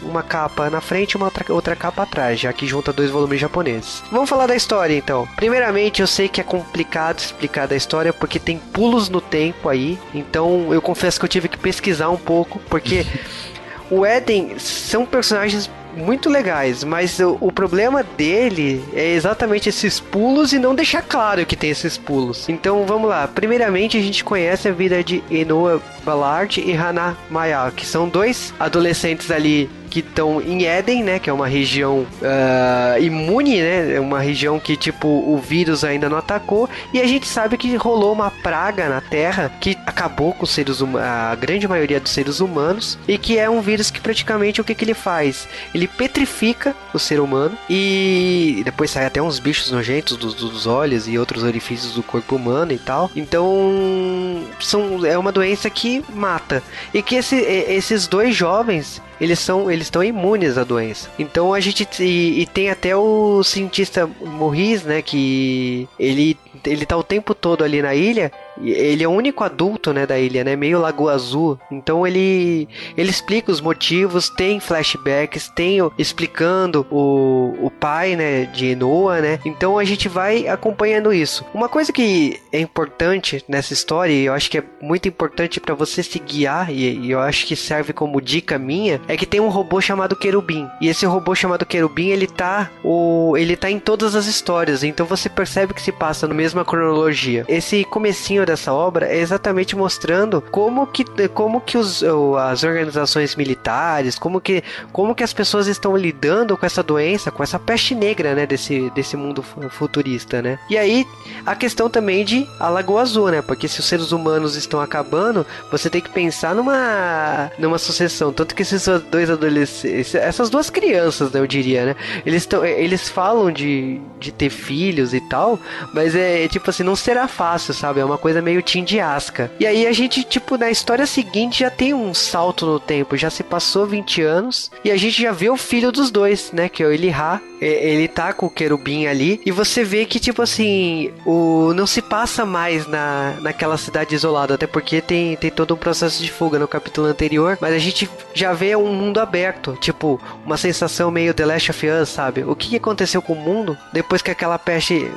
uma 0.02 0.24
capa 0.24 0.69
na 0.69 0.80
frente 0.80 1.12
e 1.12 1.18
uma 1.18 1.25
outra, 1.25 1.54
outra 1.54 1.75
capa 1.75 2.04
atrás, 2.04 2.40
já 2.40 2.54
que 2.54 2.66
junta 2.66 2.94
dois 2.94 3.12
volumes 3.12 3.42
japoneses. 3.42 4.02
Vamos 4.10 4.30
falar 4.30 4.48
da 4.48 4.56
história 4.56 4.96
então. 4.96 5.28
Primeiramente, 5.36 6.00
eu 6.00 6.08
sei 6.08 6.30
que 6.30 6.40
é 6.40 6.44
complicado 6.44 7.19
explicar 7.19 7.68
da 7.68 7.75
história 7.75 8.14
porque 8.14 8.40
tem 8.40 8.58
pulos 8.58 9.10
no 9.10 9.19
tempo 9.19 9.68
aí, 9.68 10.00
então 10.14 10.74
eu 10.74 10.81
confesso 10.81 11.19
que 11.19 11.25
eu 11.25 11.30
tive 11.30 11.50
que 11.50 11.58
pesquisar 11.58 12.10
um 12.10 12.18
pouco, 12.18 12.60
porque 12.69 13.06
o 13.89 14.06
Eden 14.06 14.60
são 14.60 15.06
personagens 15.06 15.69
muito 15.98 16.30
legais, 16.30 16.84
mas 16.84 17.19
o, 17.19 17.38
o, 17.42 17.51
problema 17.51 18.04
dele 18.04 18.84
é 18.94 19.13
exatamente 19.13 19.68
esses 19.68 20.00
pulos 20.00 20.54
e 20.54 20.60
não 20.60 20.75
deixar 20.75 21.01
claro 21.01 21.45
que 21.45 21.56
tem 21.56 21.72
esses 21.72 21.98
pulos. 21.98 22.48
Então 22.48 22.86
vamos 22.86 23.10
lá. 23.10 23.28
Primeiramente 23.28 23.98
a 23.98 24.01
gente 24.01 24.24
conhece 24.24 24.68
a 24.68 24.72
vida 24.72 25.04
de 25.04 25.24
Enoa 25.30 25.81
Ballard 26.06 26.62
e 26.62 26.74
Hana 26.74 27.18
Maya, 27.30 27.72
que 27.75 27.86
são 27.86 28.07
dois 28.07 28.54
adolescentes 28.60 29.31
ali 29.31 29.69
que 29.88 30.00
estão 30.00 30.42
em 30.42 30.66
Eden, 30.66 31.04
né? 31.04 31.19
Que 31.19 31.30
é 31.30 31.34
uma 31.34 31.48
região 31.48 32.06
uh, 32.22 33.01
imune, 33.01 33.62
né? 33.62 33.95
É 33.95 34.00
uma 34.00 34.19
região 34.19 34.60
que, 34.60 34.75
tipo, 34.75 35.07
o 35.07 35.38
vírus 35.38 35.84
ainda 35.84 36.10
não 36.10 36.18
atacou. 36.18 36.69
E 36.94 37.01
a 37.01 37.07
gente 37.07 37.28
sabe 37.28 37.57
que 37.57 37.75
rolou 37.75 38.13
uma 38.13 38.30
praga 38.30 38.89
na 38.89 39.01
Terra 39.01 39.51
que 39.60 39.78
acabou 39.86 40.34
com 40.34 40.44
os 40.44 40.51
seres 40.51 40.81
a 40.81 41.36
grande 41.36 41.68
maioria 41.68 42.00
dos 42.00 42.12
seres 42.12 42.39
humanos. 42.39 42.98
E 43.07 43.18
que 43.18 43.38
é 43.38 43.50
um 43.50 43.62
vírus 43.62 43.89
que 43.89 44.00
praticamente 44.00 44.62
o 44.62 44.63
que, 44.63 44.75
que 44.75 44.84
ele 44.84 44.94
faz? 44.94 45.48
Ele 45.74 45.88
petrifica 45.88 46.75
o 46.94 47.00
ser 47.00 47.19
humano 47.19 47.57
e 47.69 48.62
depois 48.66 48.92
sai 48.92 49.06
até 49.06 49.22
uns 49.22 49.40
bichos 49.40 49.72
nojentos 49.72 50.18
dos, 50.18 50.33
dos 50.36 50.68
olhos 50.68 51.07
e 51.07 51.18
outros 51.18 51.44
orifícios 51.44 51.94
do 51.94 52.04
corpo 52.04 52.36
humano 52.36 52.72
e 52.72 52.78
tal. 52.78 53.10
Então, 53.16 54.44
são, 54.60 55.06
é 55.06 55.18
uma 55.18 55.31
doença 55.31 55.69
que 55.69 56.04
mata. 56.13 56.62
E 56.94 57.01
que 57.01 57.16
esse, 57.16 57.36
esses 57.36 58.07
dois 58.07 58.36
jovens 58.36 59.01
eles 59.19 59.40
são 59.40 59.69
eles 59.69 59.88
estão 59.88 60.04
imunes 60.04 60.58
à 60.58 60.64
doença. 60.64 61.10
Então 61.18 61.54
a 61.54 61.60
gente 61.60 61.88
e, 62.00 62.42
e 62.42 62.46
tem 62.46 62.69
até 62.69 62.96
o 62.96 63.44
cientista 63.44 64.10
Morris, 64.22 64.84
né, 64.84 65.02
que 65.02 65.88
ele 66.00 66.38
ele 66.66 66.86
tá 66.86 66.98
o 66.98 67.04
tempo 67.04 67.34
todo 67.34 67.64
ali 67.64 67.81
na 67.81 67.94
ilha 67.96 68.31
ele 68.62 69.04
é 69.04 69.07
o 69.07 69.12
único 69.12 69.44
adulto, 69.44 69.94
né, 69.94 70.06
da 70.06 70.18
ilha, 70.18 70.44
né, 70.44 70.56
meio 70.56 70.80
Lagoa 70.80 71.13
Azul. 71.13 71.59
Então 71.71 72.06
ele 72.06 72.68
ele 72.95 73.09
explica 73.09 73.51
os 73.51 73.62
motivos, 73.62 74.30
tem 74.30 74.59
flashbacks, 74.59 75.50
tem 75.50 75.81
o, 75.81 75.92
explicando 75.98 76.86
o, 76.92 77.56
o 77.62 77.71
pai, 77.71 78.15
né, 78.15 78.45
de 78.45 78.75
Noah, 78.75 79.21
né. 79.21 79.39
Então 79.45 79.77
a 79.77 79.83
gente 79.83 80.09
vai 80.09 80.48
acompanhando 80.48 81.13
isso. 81.13 81.45
Uma 81.54 81.69
coisa 81.69 81.92
que 81.92 82.39
é 82.51 82.59
importante 82.59 83.44
nessa 83.48 83.74
história, 83.74 84.13
e 84.13 84.25
eu 84.25 84.33
acho 84.33 84.50
que 84.50 84.57
é 84.57 84.63
muito 84.81 85.07
importante 85.07 85.59
para 85.59 85.75
você 85.75 86.04
se 86.04 86.19
guiar 86.19 86.71
e, 86.71 87.00
e, 87.00 87.12
eu 87.12 87.19
acho 87.19 87.45
que 87.45 87.56
serve 87.56 87.94
como 87.94 88.21
dica 88.21 88.57
minha, 88.57 89.01
é 89.07 89.18
que 89.18 89.25
tem 89.25 89.39
um 89.39 89.50
robô 89.50 89.81
chamado 89.81 90.15
Querubim. 90.15 90.68
E 90.81 90.88
esse 90.88 91.06
robô 91.06 91.36
chamado 91.36 91.65
Querubim, 91.65 92.09
ele 92.09 92.27
tá 92.27 92.69
o 92.83 93.36
ele 93.38 93.56
tá 93.56 93.69
em 93.69 93.80
todas 93.80 94.15
as 94.15 94.25
histórias, 94.25 94.83
então 94.83 95.06
você 95.06 95.30
percebe 95.30 95.74
que 95.74 95.81
se 95.81 95.92
passa 95.92 96.27
na 96.27 96.33
mesma 96.33 96.63
cronologia. 96.63 97.45
Esse 97.48 97.83
comecinho 97.86 98.45
dessa 98.47 98.73
obra 98.73 99.07
é 99.07 99.19
exatamente 99.19 99.75
mostrando 99.75 100.41
como 100.41 100.88
que, 100.88 101.03
como 101.29 101.61
que 101.61 101.77
os, 101.77 102.03
as 102.39 102.63
organizações 102.63 103.35
militares, 103.35 104.17
como 104.17 104.41
que, 104.41 104.63
como 104.91 105.13
que 105.13 105.23
as 105.23 105.33
pessoas 105.33 105.67
estão 105.67 105.95
lidando 105.95 106.57
com 106.57 106.65
essa 106.65 106.81
doença, 106.81 107.29
com 107.29 107.44
essa 107.44 107.59
peste 107.59 107.94
negra, 107.94 108.33
né, 108.33 108.45
desse, 108.45 108.89
desse 108.91 109.15
mundo 109.15 109.44
futurista, 109.69 110.41
né? 110.41 110.57
E 110.69 110.77
aí 110.77 111.05
a 111.45 111.55
questão 111.55 111.89
também 111.89 112.23
de 112.23 112.47
a 112.59 112.69
Lagoa 112.69 113.01
Azul, 113.01 113.30
né? 113.30 113.42
Porque 113.42 113.68
se 113.68 113.80
os 113.80 113.85
seres 113.85 114.11
humanos 114.11 114.56
estão 114.56 114.80
acabando, 114.80 115.45
você 115.71 115.89
tem 115.89 116.01
que 116.01 116.09
pensar 116.09 116.56
numa 116.56 117.51
numa 117.59 117.77
sucessão, 117.77 118.31
tanto 118.31 118.56
que 118.56 118.61
esses 118.61 118.87
dois 119.11 119.30
adolescentes, 119.30 120.16
essas 120.16 120.49
duas 120.49 120.69
crianças, 120.69 121.31
né, 121.31 121.39
eu 121.39 121.47
diria, 121.47 121.85
né? 121.85 121.95
Eles 122.25 122.44
estão 122.44 122.66
eles 122.66 123.09
falam 123.09 123.51
de, 123.51 123.99
de 124.19 124.31
ter 124.31 124.49
filhos 124.49 125.13
e 125.13 125.21
tal, 125.21 125.59
mas 125.94 126.16
é, 126.16 126.45
é 126.45 126.47
tipo 126.47 126.69
assim, 126.69 126.83
não 126.83 126.95
será 126.95 127.27
fácil, 127.27 127.73
sabe? 127.73 127.99
É 127.99 128.06
uma 128.06 128.18
coisa 128.18 128.36
coisa 128.37 128.41
meio 128.41 128.61
Tim 128.61 128.83
de 128.83 128.99
Asca. 128.99 129.51
E 129.59 129.65
aí 129.65 129.85
a 129.85 129.91
gente, 129.91 130.23
tipo, 130.23 130.57
na 130.57 130.69
história 130.69 131.06
seguinte 131.06 131.59
já 131.59 131.69
tem 131.69 131.94
um 131.94 132.13
salto 132.13 132.65
no 132.65 132.79
tempo, 132.79 133.17
já 133.17 133.29
se 133.29 133.44
passou 133.44 133.85
20 133.85 134.21
anos 134.21 134.71
e 134.83 134.91
a 134.91 134.97
gente 134.97 135.21
já 135.21 135.31
vê 135.31 135.49
o 135.49 135.57
filho 135.57 135.91
dos 135.91 136.11
dois, 136.11 136.51
né? 136.51 136.69
Que 136.69 136.83
é 136.83 136.87
o 136.87 136.91
Eliha. 136.91 137.41
Ele 137.59 138.07
tá 138.07 138.33
com 138.33 138.45
o 138.45 138.51
querubim 138.51 139.07
ali 139.07 139.41
e 139.44 139.51
você 139.51 139.83
vê 139.83 140.06
que, 140.06 140.19
tipo 140.19 140.44
assim, 140.44 141.11
o 141.25 141.73
não 141.73 141.87
se 141.87 142.03
passa 142.03 142.45
mais 142.45 142.85
na, 142.85 143.35
naquela 143.41 143.77
cidade 143.77 144.13
isolada, 144.13 144.53
até 144.53 144.67
porque 144.67 145.01
tem, 145.01 145.35
tem 145.35 145.49
todo 145.49 145.73
um 145.73 145.77
processo 145.77 146.21
de 146.21 146.31
fuga 146.31 146.59
no 146.59 146.67
capítulo 146.67 147.07
anterior, 147.07 147.57
mas 147.59 147.73
a 147.73 147.79
gente 147.79 148.07
já 148.31 148.53
vê 148.53 148.75
um 148.75 148.94
mundo 148.94 149.19
aberto, 149.19 149.75
tipo, 149.81 150.21
uma 150.45 150.56
sensação 150.56 151.09
meio 151.09 151.33
The 151.33 151.45
Last 151.47 151.71
of 151.71 151.87
Us, 151.87 152.09
sabe? 152.09 152.44
O 152.44 152.56
que 152.56 152.75
aconteceu 152.75 153.23
com 153.23 153.33
o 153.33 153.35
mundo 153.35 153.75
depois 153.91 154.21
que 154.21 154.29
aquela 154.29 154.59
peste 154.59 155.09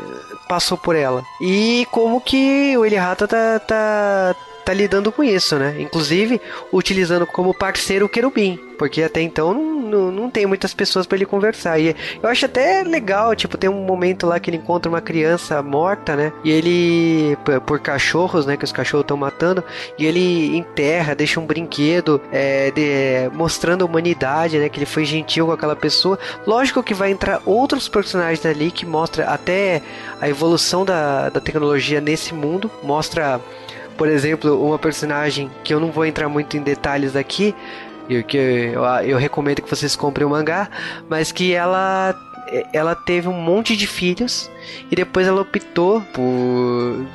passou 0.51 0.77
por 0.77 0.97
ela. 0.97 1.25
E 1.41 1.87
como 1.93 2.21
que 2.21 2.77
o 2.77 2.85
Elihata 2.85 3.29
tá, 3.29 3.61
tá, 3.61 4.35
tá 4.71 4.75
lidando 4.75 5.11
com 5.13 5.23
isso, 5.23 5.57
né? 5.57 5.77
Inclusive 5.79 6.41
utilizando 6.73 7.27
como 7.27 7.53
parceiro 7.53 8.07
o 8.07 8.09
querubim, 8.09 8.59
porque 8.79 9.03
até 9.03 9.21
então 9.21 9.53
não 9.53 9.81
não, 9.91 10.31
tem 10.31 10.47
muitas 10.47 10.73
pessoas 10.73 11.07
para 11.07 11.17
ele 11.17 11.27
conversar. 11.27 11.79
E 11.79 11.95
eu 12.23 12.29
acho 12.29 12.47
até 12.47 12.83
legal, 12.83 13.35
tipo, 13.35 13.59
tem 13.59 13.69
um 13.69 13.85
momento 13.85 14.27
lá 14.27 14.39
que 14.39 14.51
ele 14.51 14.57
encontra 14.57 14.89
uma 14.89 15.01
criança 15.01 15.63
morta, 15.63 16.15
né? 16.15 16.33
E 16.45 16.51
ele, 16.51 17.37
por 17.67 17.81
cachorros, 17.81 18.47
né? 18.47 18.57
Que 18.57 18.65
os 18.65 18.73
cachorros 18.73 19.05
estão 19.05 19.17
matando, 19.17 19.65
e 19.99 20.07
ele 20.07 20.57
enterra, 20.57 21.15
deixa 21.15 21.41
um 21.41 21.47
brinquedo 21.47 22.21
é, 22.33 22.71
de, 22.71 23.35
mostrando 23.35 23.83
a 23.83 23.87
humanidade, 23.87 24.59
né? 24.59 24.69
Que 24.69 24.79
ele 24.79 24.87
foi 24.87 25.05
gentil 25.05 25.47
com 25.47 25.53
aquela 25.53 25.77
pessoa. 25.77 26.19
Lógico 26.47 26.83
que 26.83 26.95
vai 26.95 27.11
entrar 27.11 27.43
outros 27.45 27.89
personagens 27.89 28.45
ali 28.47 28.71
que 28.71 28.87
mostra 28.87 29.25
até 29.25 29.83
a 30.21 30.29
evolução 30.29 30.85
da, 30.85 31.29
da 31.29 31.41
tecnologia 31.41 32.01
nesse 32.01 32.35
mundo, 32.35 32.71
mostra 32.83 33.41
por 34.01 34.09
exemplo, 34.09 34.67
uma 34.67 34.79
personagem 34.79 35.51
que 35.63 35.75
eu 35.75 35.79
não 35.79 35.91
vou 35.91 36.07
entrar 36.07 36.27
muito 36.27 36.57
em 36.57 36.63
detalhes 36.63 37.15
aqui, 37.15 37.55
e 38.09 38.23
que 38.23 38.39
eu, 38.39 38.83
eu 39.05 39.19
recomendo 39.19 39.61
que 39.61 39.69
vocês 39.69 39.95
comprem 39.95 40.27
o 40.27 40.31
mangá, 40.31 40.71
mas 41.07 41.31
que 41.31 41.53
ela 41.53 42.15
ela 42.73 42.95
teve 42.95 43.29
um 43.29 43.35
monte 43.35 43.77
de 43.77 43.87
filhos 43.87 44.51
e 44.91 44.97
depois 44.97 45.27
ela 45.27 45.43
optou 45.43 46.01
por 46.15 47.07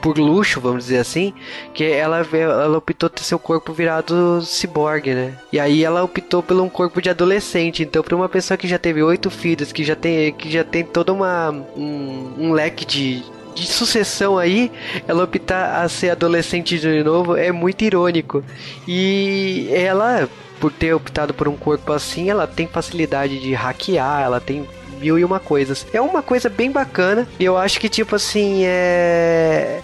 por 0.00 0.18
luxo, 0.18 0.62
vamos 0.62 0.84
dizer 0.84 0.96
assim, 0.96 1.34
que 1.74 1.84
ela, 1.84 2.26
ela 2.32 2.78
optou 2.78 3.10
ter 3.10 3.22
seu 3.22 3.38
corpo 3.38 3.74
virado 3.74 4.40
ciborgue, 4.40 5.12
né? 5.12 5.34
E 5.52 5.60
aí 5.60 5.84
ela 5.84 6.02
optou 6.02 6.42
por 6.42 6.58
um 6.58 6.70
corpo 6.70 7.02
de 7.02 7.10
adolescente. 7.10 7.82
Então, 7.82 8.02
para 8.02 8.16
uma 8.16 8.28
pessoa 8.30 8.56
que 8.56 8.68
já 8.68 8.78
teve 8.78 9.02
oito 9.02 9.30
filhos, 9.30 9.72
que 9.72 9.84
já 9.84 9.96
tem, 9.96 10.32
que 10.32 10.50
já 10.50 10.64
tem 10.64 10.84
toda 10.84 11.12
uma 11.12 11.50
um, 11.50 12.34
um 12.38 12.52
leque 12.52 12.84
de, 12.84 13.22
de 13.54 13.66
sucessão 13.66 14.38
aí, 14.38 14.70
ela 15.06 15.24
optar 15.24 15.82
a 15.82 15.88
ser 15.88 16.10
adolescente 16.10 16.78
de 16.78 17.02
novo 17.02 17.36
é 17.36 17.52
muito 17.52 17.82
irônico. 17.82 18.44
E 18.86 19.68
ela, 19.72 20.28
por 20.60 20.72
ter 20.72 20.94
optado 20.94 21.32
por 21.32 21.48
um 21.48 21.56
corpo 21.56 21.92
assim, 21.92 22.30
ela 22.30 22.46
tem 22.46 22.66
facilidade 22.66 23.40
de 23.40 23.52
hackear, 23.54 24.22
ela 24.22 24.40
tem 24.40 24.66
mil 25.00 25.18
e 25.18 25.24
uma 25.24 25.38
coisas. 25.38 25.86
É 25.92 26.00
uma 26.00 26.22
coisa 26.22 26.48
bem 26.48 26.70
bacana 26.70 27.28
e 27.38 27.44
eu 27.44 27.56
acho 27.56 27.78
que, 27.80 27.88
tipo 27.88 28.16
assim, 28.16 28.62
é 28.64 29.80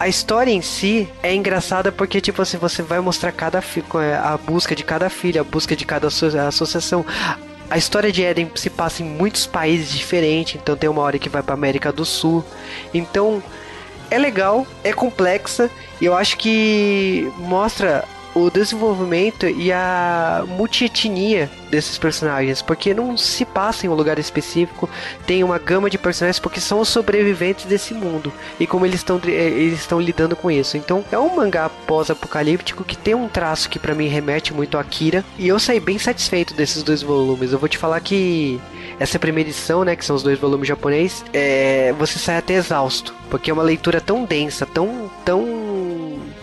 a 0.00 0.08
história 0.08 0.50
em 0.50 0.62
si 0.62 1.06
é 1.22 1.34
engraçada 1.34 1.92
porque, 1.92 2.22
tipo 2.22 2.40
assim, 2.40 2.56
você 2.56 2.82
vai 2.82 2.98
mostrar 3.00 3.32
cada 3.32 3.58
é, 3.58 4.14
a 4.16 4.38
busca 4.38 4.74
de 4.74 4.82
cada 4.82 5.10
filho, 5.10 5.42
a 5.42 5.44
busca 5.44 5.76
de 5.76 5.84
cada 5.84 6.08
associação. 6.08 7.04
A 7.70 7.78
história 7.78 8.10
de 8.10 8.22
Eden 8.22 8.50
se 8.56 8.68
passa 8.68 9.00
em 9.00 9.06
muitos 9.06 9.46
países 9.46 9.90
diferentes, 9.96 10.60
então 10.60 10.76
tem 10.76 10.90
uma 10.90 11.02
hora 11.02 11.20
que 11.20 11.28
vai 11.28 11.40
para 11.40 11.54
América 11.54 11.92
do 11.92 12.04
Sul. 12.04 12.44
Então 12.92 13.40
é 14.10 14.18
legal, 14.18 14.66
é 14.82 14.92
complexa 14.92 15.70
e 16.00 16.04
eu 16.04 16.16
acho 16.16 16.36
que 16.36 17.32
mostra 17.38 18.04
o 18.34 18.50
desenvolvimento 18.50 19.46
e 19.46 19.72
a 19.72 20.44
multietnia 20.46 21.50
desses 21.70 21.98
personagens, 21.98 22.60
porque 22.60 22.92
não 22.92 23.16
se 23.16 23.44
passa 23.44 23.86
em 23.86 23.88
um 23.88 23.94
lugar 23.94 24.18
específico, 24.18 24.88
tem 25.26 25.44
uma 25.44 25.58
gama 25.58 25.88
de 25.88 25.98
personagens 25.98 26.38
porque 26.38 26.60
são 26.60 26.80
os 26.80 26.88
sobreviventes 26.88 27.64
desse 27.64 27.94
mundo 27.94 28.32
e 28.58 28.66
como 28.66 28.84
eles 28.84 29.00
estão 29.00 29.20
eh, 29.24 29.30
eles 29.30 29.80
estão 29.80 30.00
lidando 30.00 30.34
com 30.34 30.50
isso. 30.50 30.76
Então 30.76 31.04
é 31.10 31.18
um 31.18 31.34
mangá 31.36 31.68
pós-apocalíptico 31.86 32.84
que 32.84 32.96
tem 32.96 33.14
um 33.14 33.28
traço 33.28 33.68
que 33.68 33.78
para 33.78 33.94
mim 33.94 34.08
remete 34.08 34.52
muito 34.52 34.76
a 34.76 34.80
Akira 34.80 35.24
e 35.38 35.46
eu 35.48 35.58
saí 35.58 35.80
bem 35.80 35.98
satisfeito 35.98 36.54
desses 36.54 36.82
dois 36.82 37.02
volumes. 37.02 37.52
Eu 37.52 37.58
vou 37.58 37.68
te 37.68 37.78
falar 37.78 38.00
que 38.00 38.60
essa 38.98 39.18
primeira 39.18 39.48
edição, 39.48 39.84
né, 39.84 39.96
que 39.96 40.04
são 40.04 40.14
os 40.14 40.22
dois 40.22 40.38
volumes 40.38 40.68
japonês, 40.68 41.24
é, 41.32 41.94
você 41.98 42.18
sai 42.18 42.36
até 42.36 42.54
exausto, 42.54 43.14
porque 43.30 43.50
é 43.50 43.54
uma 43.54 43.62
leitura 43.62 44.00
tão 44.00 44.24
densa, 44.24 44.66
tão 44.66 45.10
tão 45.24 45.59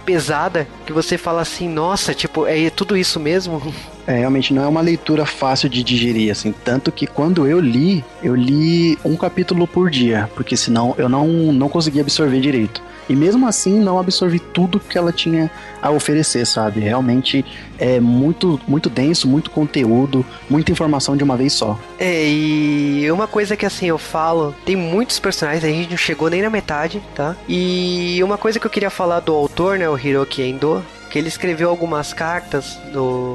pesada 0.07 0.65
que 0.85 0.93
você 0.93 1.17
fala 1.17 1.41
assim, 1.41 1.67
nossa, 1.67 2.13
tipo, 2.13 2.47
é 2.47 2.69
tudo 2.69 2.95
isso 2.95 3.19
mesmo? 3.19 3.61
É, 4.07 4.19
realmente 4.19 4.53
não 4.53 4.63
é 4.63 4.67
uma 4.67 4.79
leitura 4.79 5.25
fácil 5.25 5.67
de 5.67 5.83
digerir, 5.83 6.31
assim. 6.31 6.53
Tanto 6.63 6.91
que 6.93 7.05
quando 7.05 7.45
eu 7.45 7.59
li, 7.59 8.03
eu 8.23 8.33
li 8.33 8.97
um 9.03 9.17
capítulo 9.17 9.67
por 9.67 9.89
dia, 9.89 10.29
porque 10.33 10.55
senão 10.55 10.95
eu 10.97 11.09
não, 11.09 11.27
não 11.51 11.67
conseguia 11.67 12.01
absorver 12.01 12.39
direito. 12.39 12.81
E 13.09 13.15
mesmo 13.15 13.47
assim, 13.47 13.79
não 13.79 13.97
absorvi 13.97 14.39
tudo 14.39 14.79
que 14.79 14.97
ela 14.97 15.11
tinha 15.11 15.49
a 15.81 15.89
oferecer, 15.91 16.45
sabe? 16.45 16.79
Realmente 16.79 17.45
é 17.79 17.99
muito, 17.99 18.59
muito 18.67 18.89
denso, 18.89 19.27
muito 19.27 19.49
conteúdo, 19.51 20.25
muita 20.49 20.71
informação 20.71 21.15
de 21.15 21.23
uma 21.23 21.37
vez 21.37 21.53
só. 21.53 21.79
É, 21.99 22.27
e 22.27 23.09
uma 23.11 23.27
coisa 23.27 23.55
que 23.55 23.65
assim 23.65 23.87
eu 23.87 23.97
falo, 23.97 24.53
tem 24.65 24.75
muitos 24.75 25.19
personagens, 25.19 25.63
a 25.63 25.67
gente 25.67 25.89
não 25.89 25.97
chegou 25.97 26.29
nem 26.29 26.41
na 26.41 26.49
metade, 26.49 27.01
tá? 27.15 27.35
E 27.47 28.21
uma 28.23 28.37
coisa 28.37 28.59
que 28.59 28.65
eu 28.65 28.71
queria 28.71 28.89
falar 28.89 29.21
do 29.21 29.33
autor, 29.33 29.77
né, 29.77 29.89
o 29.89 29.97
Hiroki 29.97 30.41
Endo, 30.41 30.83
que 31.09 31.17
ele 31.17 31.27
escreveu 31.27 31.69
algumas 31.69 32.13
cartas, 32.13 32.77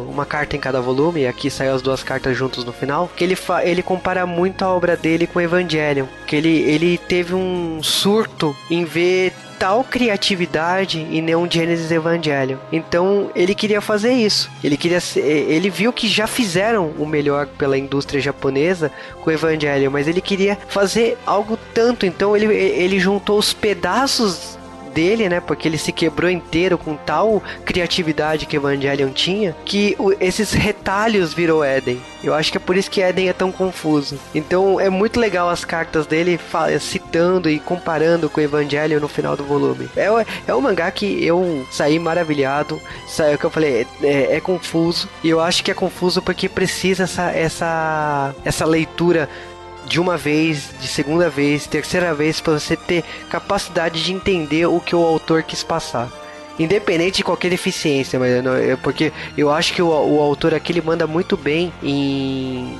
uma 0.08 0.24
carta 0.24 0.56
em 0.56 0.60
cada 0.60 0.80
volume, 0.80 1.22
e 1.22 1.26
aqui 1.26 1.50
saiu 1.50 1.74
as 1.74 1.82
duas 1.82 2.02
cartas 2.02 2.36
juntos 2.36 2.64
no 2.64 2.72
final, 2.72 3.10
que 3.16 3.24
ele, 3.24 3.36
ele 3.64 3.82
compara 3.82 4.26
muito 4.26 4.64
a 4.64 4.68
obra 4.68 4.96
dele 4.96 5.26
com 5.26 5.40
Evangelion, 5.40 6.06
que 6.26 6.36
ele, 6.36 6.60
ele 6.62 6.98
teve 6.98 7.34
um 7.34 7.82
surto 7.82 8.54
em 8.70 8.84
ver 8.84 9.32
tal 9.62 9.84
criatividade 9.84 10.98
em 10.98 11.22
Neon 11.22 11.46
Genesis 11.48 11.92
Evangelion. 11.92 12.58
Então 12.72 13.30
ele 13.32 13.54
queria 13.54 13.80
fazer 13.80 14.12
isso. 14.12 14.50
Ele 14.62 14.76
queria 14.76 14.98
ele 15.14 15.70
viu 15.70 15.92
que 15.92 16.08
já 16.08 16.26
fizeram 16.26 16.88
o 16.98 17.06
melhor 17.06 17.46
pela 17.46 17.78
indústria 17.78 18.20
japonesa 18.20 18.90
com 19.20 19.30
Evangelion, 19.30 19.88
mas 19.88 20.08
ele 20.08 20.20
queria 20.20 20.58
fazer 20.66 21.16
algo 21.24 21.56
tanto. 21.72 22.04
Então 22.04 22.36
ele, 22.36 22.52
ele 22.52 22.98
juntou 22.98 23.38
os 23.38 23.52
pedaços 23.52 24.58
dele, 24.92 25.28
né? 25.28 25.40
Porque 25.40 25.68
ele 25.68 25.78
se 25.78 25.92
quebrou 25.92 26.30
inteiro 26.30 26.78
com 26.78 26.96
tal 26.96 27.42
criatividade 27.64 28.46
que 28.46 28.56
Evangelion 28.56 29.10
tinha, 29.10 29.56
que 29.64 29.96
o, 29.98 30.12
esses 30.20 30.52
retalhos 30.52 31.34
virou 31.34 31.64
Eden. 31.64 32.00
Eu 32.22 32.34
acho 32.34 32.52
que 32.52 32.56
é 32.56 32.60
por 32.60 32.76
isso 32.76 32.90
que 32.90 33.00
Eden 33.00 33.28
é 33.28 33.32
tão 33.32 33.50
confuso. 33.50 34.18
Então 34.34 34.78
é 34.78 34.88
muito 34.88 35.18
legal 35.18 35.48
as 35.48 35.64
cartas 35.64 36.06
dele 36.06 36.38
citando 36.80 37.50
e 37.50 37.58
comparando 37.58 38.30
com 38.30 38.40
Evangelion 38.40 39.00
no 39.00 39.08
final 39.08 39.36
do 39.36 39.44
volume. 39.44 39.88
É, 39.96 40.06
é 40.46 40.54
um 40.54 40.60
mangá 40.60 40.90
que 40.90 41.24
eu 41.24 41.66
saí 41.70 41.98
maravilhado. 41.98 42.80
Saiu 43.06 43.38
que 43.38 43.44
eu 43.44 43.50
falei, 43.50 43.86
é, 44.02 44.06
é, 44.06 44.36
é 44.36 44.40
confuso. 44.40 45.08
E 45.22 45.28
eu 45.28 45.40
acho 45.40 45.64
que 45.64 45.70
é 45.70 45.74
confuso 45.74 46.22
porque 46.22 46.48
precisa 46.48 47.04
essa, 47.04 47.30
essa, 47.32 48.34
essa 48.44 48.64
leitura 48.64 49.28
de 49.86 50.00
uma 50.00 50.16
vez, 50.16 50.70
de 50.80 50.88
segunda 50.88 51.28
vez, 51.28 51.66
terceira 51.66 52.14
vez, 52.14 52.40
para 52.40 52.58
você 52.58 52.76
ter 52.76 53.04
capacidade 53.28 54.02
de 54.02 54.12
entender 54.12 54.66
o 54.66 54.80
que 54.80 54.94
o 54.94 55.04
autor 55.04 55.42
quis 55.42 55.62
passar. 55.62 56.08
Independente 56.58 57.16
de 57.16 57.24
qualquer 57.24 57.48
deficiência, 57.48 58.18
mas 58.18 58.42
não, 58.44 58.54
é 58.54 58.76
porque 58.76 59.12
eu 59.36 59.50
acho 59.50 59.72
que 59.72 59.82
o, 59.82 59.88
o 59.88 60.20
autor 60.20 60.54
aqui 60.54 60.72
ele 60.72 60.82
manda 60.82 61.06
muito 61.06 61.36
bem 61.36 61.72
em, 61.82 62.78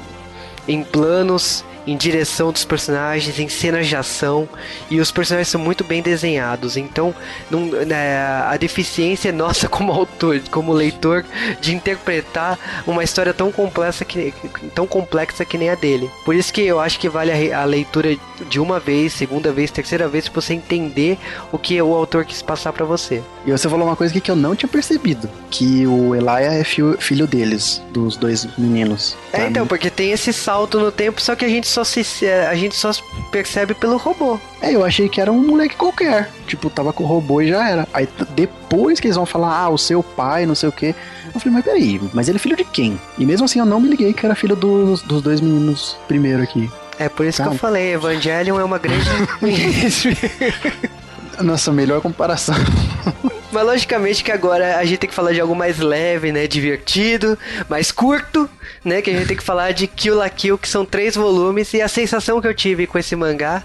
em 0.68 0.85
planos 0.85 1.64
em 1.87 1.97
direção 1.97 2.53
dos 2.53 2.65
personagens, 2.65 3.39
em 3.39 3.49
cenas 3.49 3.87
de 3.87 3.97
ação 3.97 4.49
e 4.91 5.01
os 5.01 5.11
personagens 5.11 5.49
são 5.49 5.61
muito 5.61 5.85
bem 5.85 6.03
desenhados. 6.03 6.77
Então, 6.77 7.15
não, 7.51 7.67
né, 7.67 8.19
a 8.47 8.57
deficiência 8.57 9.31
é 9.31 9.33
nossa 9.33 9.69
como 9.69 9.93
autor, 9.93 10.41
como 10.51 10.73
leitor, 10.73 11.25
de 11.61 11.75
interpretar 11.75 12.59
uma 12.87 13.05
história 13.05 13.35
tão 13.35 13.51
complexa 13.51 14.05
que 14.05 14.33
tão 14.75 14.87
complexa 14.87 15.45
que 15.45 15.59
nem 15.59 15.71
a 15.71 15.75
dele. 15.75 16.11
Por 16.25 16.35
isso 16.35 16.53
que 16.53 16.62
eu 16.62 16.81
acho 16.81 16.99
que 16.99 17.09
vale 17.09 17.53
a, 17.53 17.61
a 17.61 17.65
leitura 17.65 18.17
de 18.49 18.61
uma 18.61 18.79
vez, 18.79 19.12
segunda 19.12 19.53
vez, 19.53 19.71
terceira 19.71 20.09
vez 20.09 20.29
para 20.29 20.41
você 20.41 20.55
entender 20.55 21.19
o 21.51 21.59
que 21.59 21.81
o 21.81 21.95
autor 21.95 22.25
quis 22.25 22.43
passar 22.43 22.73
para 22.73 22.85
você. 22.85 23.23
E 23.45 23.51
você 23.51 23.69
falou 23.69 23.87
uma 23.87 23.97
coisa 23.97 24.19
que 24.19 24.31
eu 24.31 24.37
não 24.37 24.55
tinha 24.55 24.69
percebido, 24.69 25.29
que 25.51 25.87
o 25.87 26.15
Elijah 26.15 26.55
é 26.55 26.65
filho, 26.65 26.97
filho 26.99 27.27
deles, 27.27 27.83
dos 27.91 28.17
dois 28.17 28.47
meninos. 28.57 29.17
É, 29.33 29.47
então, 29.47 29.67
porque 29.67 29.91
tem 29.91 30.12
esse 30.12 30.33
salto 30.33 30.79
no 30.79 30.93
tempo, 30.93 31.21
só 31.21 31.35
que 31.35 31.45
a 31.45 31.49
gente 31.49 31.67
só 31.73 31.85
se 31.85 32.05
a 32.26 32.55
gente 32.55 32.76
só 32.76 32.91
percebe 33.31 33.75
pelo 33.75 33.97
robô. 33.97 34.38
É, 34.61 34.75
eu 34.75 34.85
achei 34.85 35.09
que 35.09 35.21
era 35.21 35.33
um 35.33 35.47
moleque 35.47 35.76
qualquer. 35.76 36.31
Tipo, 36.47 36.71
tava 36.71 36.93
com 36.93 37.05
o 37.05 37.07
robô 37.07 37.41
e 37.41 37.49
já 37.49 37.69
era. 37.69 37.88
Aí 37.93 38.09
depois 38.31 39.00
que 39.00 39.07
eles 39.07 39.17
vão 39.17 39.26
falar, 39.26 39.57
ah, 39.59 39.69
o 39.69 39.79
seu 39.79 40.02
pai, 40.02 40.47
não 40.47 40.55
sei 40.55 40.69
o 40.69 40.73
quê. 40.73 40.95
Eu 41.35 41.41
falei, 41.41 41.55
mas 41.55 41.64
peraí, 41.64 42.00
mas 42.12 42.29
ele 42.29 42.37
é 42.37 42.38
filho 42.38 42.57
de 42.57 42.64
quem? 42.64 43.00
E 43.19 43.25
mesmo 43.25 43.47
assim 43.47 43.59
eu 43.59 43.67
não 43.67 43.81
me 43.81 43.88
liguei 43.88 44.12
que 44.12 44.25
era 44.25 44.35
filho 44.35 44.55
dos, 44.55 45.02
dos 45.02 45.23
dois 45.23 45.41
meninos 45.41 45.97
primeiro 46.07 46.43
aqui. 46.43 46.71
É 46.99 47.09
por 47.09 47.26
isso 47.26 47.43
que 47.43 47.49
eu 47.49 47.55
falei, 47.55 47.95
Evangelion 47.95 48.61
é 48.61 48.64
uma 48.64 48.79
grande. 48.79 49.09
Nossa, 51.43 51.73
melhor 51.73 52.00
comparação. 52.00 52.55
Mas 53.52 53.66
logicamente 53.66 54.25
que 54.25 54.32
agora 54.32 54.78
a 54.78 54.85
gente 54.85 54.99
tem 54.99 55.11
que 55.11 55.14
falar 55.14 55.32
de 55.32 55.40
algo 55.40 55.54
mais 55.54 55.78
leve, 55.78 56.32
né? 56.32 56.47
Divertido, 56.47 57.38
mais 57.68 57.92
curto, 57.92 58.49
né? 58.82 59.02
Que 59.02 59.11
a 59.11 59.12
gente 59.12 59.28
tem 59.28 59.37
que 59.37 59.42
falar 59.42 59.73
de 59.73 59.87
Kill 59.87 60.16
la 60.16 60.30
Kill, 60.30 60.56
que 60.56 60.68
são 60.68 60.87
três 60.87 61.14
volumes. 61.14 61.75
E 61.75 61.82
a 61.82 61.87
sensação 61.87 62.40
que 62.40 62.49
eu 62.49 62.54
tive 62.54 62.87
com 62.87 62.99
esse 62.99 63.14
mangá 63.14 63.62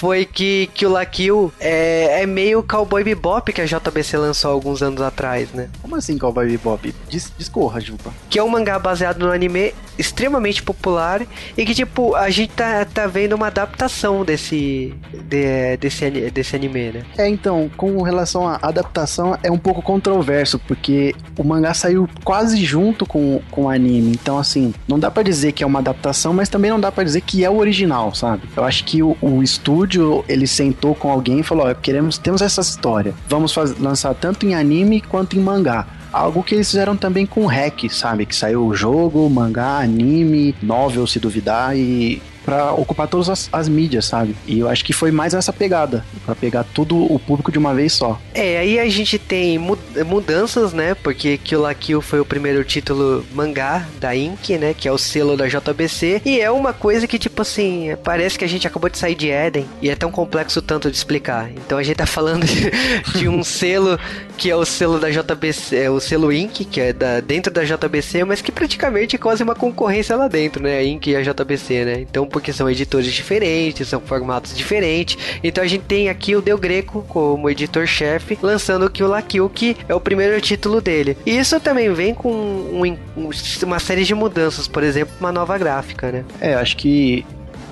foi 0.00 0.24
que, 0.24 0.70
que 0.72 0.86
o 0.86 0.88
La 0.90 1.04
Kill 1.04 1.52
é, 1.60 2.22
é 2.22 2.26
meio 2.26 2.62
Cowboy 2.62 3.04
Bebop 3.04 3.52
que 3.52 3.60
a 3.60 3.66
JBC 3.66 4.16
lançou 4.16 4.50
alguns 4.50 4.82
anos 4.82 5.02
atrás, 5.02 5.52
né? 5.52 5.68
Como 5.82 5.94
assim 5.94 6.16
Cowboy 6.16 6.48
Bebop? 6.48 6.94
Dis, 7.10 7.30
discorra, 7.36 7.82
Juba. 7.82 8.10
Que 8.30 8.38
é 8.38 8.42
um 8.42 8.48
mangá 8.48 8.78
baseado 8.78 9.18
no 9.18 9.30
anime 9.30 9.74
extremamente 10.00 10.62
popular 10.62 11.26
e 11.56 11.66
que, 11.66 11.74
tipo, 11.74 12.14
a 12.14 12.30
gente 12.30 12.52
tá, 12.52 12.84
tá 12.86 13.06
vendo 13.06 13.34
uma 13.34 13.48
adaptação 13.48 14.24
desse, 14.24 14.94
de, 15.28 15.76
desse, 15.76 16.10
desse 16.30 16.56
anime, 16.56 16.92
né? 16.92 17.02
É, 17.18 17.28
então, 17.28 17.70
com 17.76 18.00
relação 18.02 18.48
à 18.48 18.58
adaptação, 18.62 19.38
é 19.42 19.50
um 19.50 19.58
pouco 19.58 19.82
controverso, 19.82 20.58
porque 20.58 21.14
o 21.36 21.44
mangá 21.44 21.74
saiu 21.74 22.08
quase 22.24 22.64
junto 22.64 23.04
com, 23.04 23.42
com 23.50 23.64
o 23.64 23.68
anime. 23.68 24.12
Então, 24.12 24.38
assim, 24.38 24.72
não 24.88 24.98
dá 24.98 25.10
para 25.10 25.22
dizer 25.22 25.52
que 25.52 25.62
é 25.62 25.66
uma 25.66 25.80
adaptação, 25.80 26.32
mas 26.32 26.48
também 26.48 26.70
não 26.70 26.80
dá 26.80 26.90
para 26.90 27.04
dizer 27.04 27.20
que 27.20 27.44
é 27.44 27.50
o 27.50 27.58
original, 27.58 28.14
sabe? 28.14 28.48
Eu 28.56 28.64
acho 28.64 28.84
que 28.84 29.02
o, 29.02 29.14
o 29.20 29.42
estúdio, 29.42 29.89
ele 30.28 30.46
sentou 30.46 30.94
com 30.94 31.10
alguém 31.10 31.40
e 31.40 31.42
falou, 31.42 31.66
ó, 31.66 31.74
queremos, 31.74 32.18
temos 32.18 32.42
essa 32.42 32.60
história. 32.60 33.14
Vamos 33.28 33.52
faz, 33.52 33.78
lançar 33.78 34.14
tanto 34.14 34.46
em 34.46 34.54
anime 34.54 35.00
quanto 35.00 35.36
em 35.36 35.40
mangá. 35.40 35.86
Algo 36.12 36.42
que 36.42 36.54
eles 36.54 36.68
fizeram 36.68 36.96
também 36.96 37.24
com 37.24 37.44
o 37.44 37.46
Hack, 37.46 37.88
sabe? 37.88 38.26
Que 38.26 38.34
saiu 38.34 38.66
o 38.66 38.74
jogo, 38.74 39.28
mangá, 39.30 39.78
anime, 39.78 40.54
novel, 40.60 41.06
se 41.06 41.20
duvidar, 41.20 41.76
e 41.76 42.20
para 42.44 42.72
ocupar 42.72 43.08
todas 43.08 43.28
as, 43.28 43.48
as, 43.52 43.68
mídias, 43.68 44.06
sabe? 44.06 44.34
E 44.46 44.58
eu 44.58 44.68
acho 44.68 44.84
que 44.84 44.92
foi 44.92 45.10
mais 45.10 45.34
essa 45.34 45.52
pegada, 45.52 46.04
para 46.24 46.34
pegar 46.34 46.64
todo 46.64 46.96
o 46.96 47.18
público 47.18 47.52
de 47.52 47.58
uma 47.58 47.74
vez 47.74 47.92
só. 47.92 48.20
É, 48.34 48.58
aí 48.58 48.78
a 48.78 48.88
gente 48.88 49.18
tem 49.18 49.58
mudanças, 50.06 50.72
né? 50.72 50.94
Porque 50.94 51.38
Kill 51.38 51.60
la 51.60 51.74
Kill 51.74 52.00
foi 52.00 52.20
o 52.20 52.24
primeiro 52.24 52.64
título 52.64 53.24
mangá 53.32 53.86
da 54.00 54.14
Ink, 54.14 54.56
né? 54.58 54.74
Que 54.74 54.88
é 54.88 54.92
o 54.92 54.98
selo 54.98 55.36
da 55.36 55.46
JBC. 55.46 56.22
E 56.24 56.40
é 56.40 56.50
uma 56.50 56.72
coisa 56.72 57.06
que, 57.06 57.18
tipo 57.18 57.42
assim, 57.42 57.96
parece 58.02 58.38
que 58.38 58.44
a 58.44 58.48
gente 58.48 58.66
acabou 58.66 58.90
de 58.90 58.98
sair 58.98 59.14
de 59.14 59.30
Eden 59.30 59.66
e 59.82 59.90
é 59.90 59.94
tão 59.94 60.10
complexo 60.10 60.62
tanto 60.62 60.90
de 60.90 60.96
explicar. 60.96 61.50
Então 61.50 61.78
a 61.78 61.82
gente 61.82 61.96
tá 61.96 62.06
falando 62.06 62.44
de, 62.44 62.70
de 63.18 63.28
um 63.28 63.42
selo 63.42 63.98
que 64.36 64.50
é 64.50 64.56
o 64.56 64.64
selo 64.64 64.98
da 64.98 65.10
JBC, 65.10 65.76
é 65.76 65.90
o 65.90 66.00
selo 66.00 66.32
Ink, 66.32 66.64
que 66.64 66.80
é 66.80 66.92
da, 66.92 67.20
dentro 67.20 67.52
da 67.52 67.62
JBC, 67.62 68.24
mas 68.24 68.40
que 68.40 68.50
praticamente 68.50 69.16
é 69.16 69.18
quase 69.18 69.42
uma 69.42 69.54
concorrência 69.54 70.16
lá 70.16 70.28
dentro, 70.28 70.62
né? 70.62 70.78
A 70.78 70.84
Ink 70.84 71.10
e 71.10 71.16
a 71.16 71.22
JBC, 71.22 71.84
né? 71.84 72.00
Então, 72.00 72.26
porque 72.30 72.52
são 72.52 72.70
editores 72.70 73.12
diferentes, 73.12 73.88
são 73.88 74.00
formatos 74.00 74.56
diferentes. 74.56 75.18
Então 75.42 75.62
a 75.62 75.66
gente 75.66 75.82
tem 75.82 76.08
aqui 76.08 76.34
o 76.34 76.42
Del 76.42 76.58
Greco 76.58 77.04
como 77.08 77.50
editor-chefe, 77.50 78.38
lançando 78.40 78.86
o 78.86 78.90
Kill 78.90 79.08
la 79.08 79.22
Kill, 79.22 79.48
que 79.50 79.76
é 79.88 79.94
o 79.94 80.00
primeiro 80.00 80.40
título 80.40 80.80
dele. 80.80 81.16
E 81.26 81.38
isso 81.38 81.58
também 81.60 81.92
vem 81.92 82.14
com 82.14 82.30
um, 82.30 83.30
uma 83.62 83.78
série 83.78 84.04
de 84.04 84.14
mudanças, 84.14 84.66
por 84.68 84.82
exemplo, 84.82 85.12
uma 85.20 85.32
nova 85.32 85.58
gráfica, 85.58 86.10
né? 86.10 86.24
É, 86.40 86.54
acho 86.54 86.76
que 86.76 87.24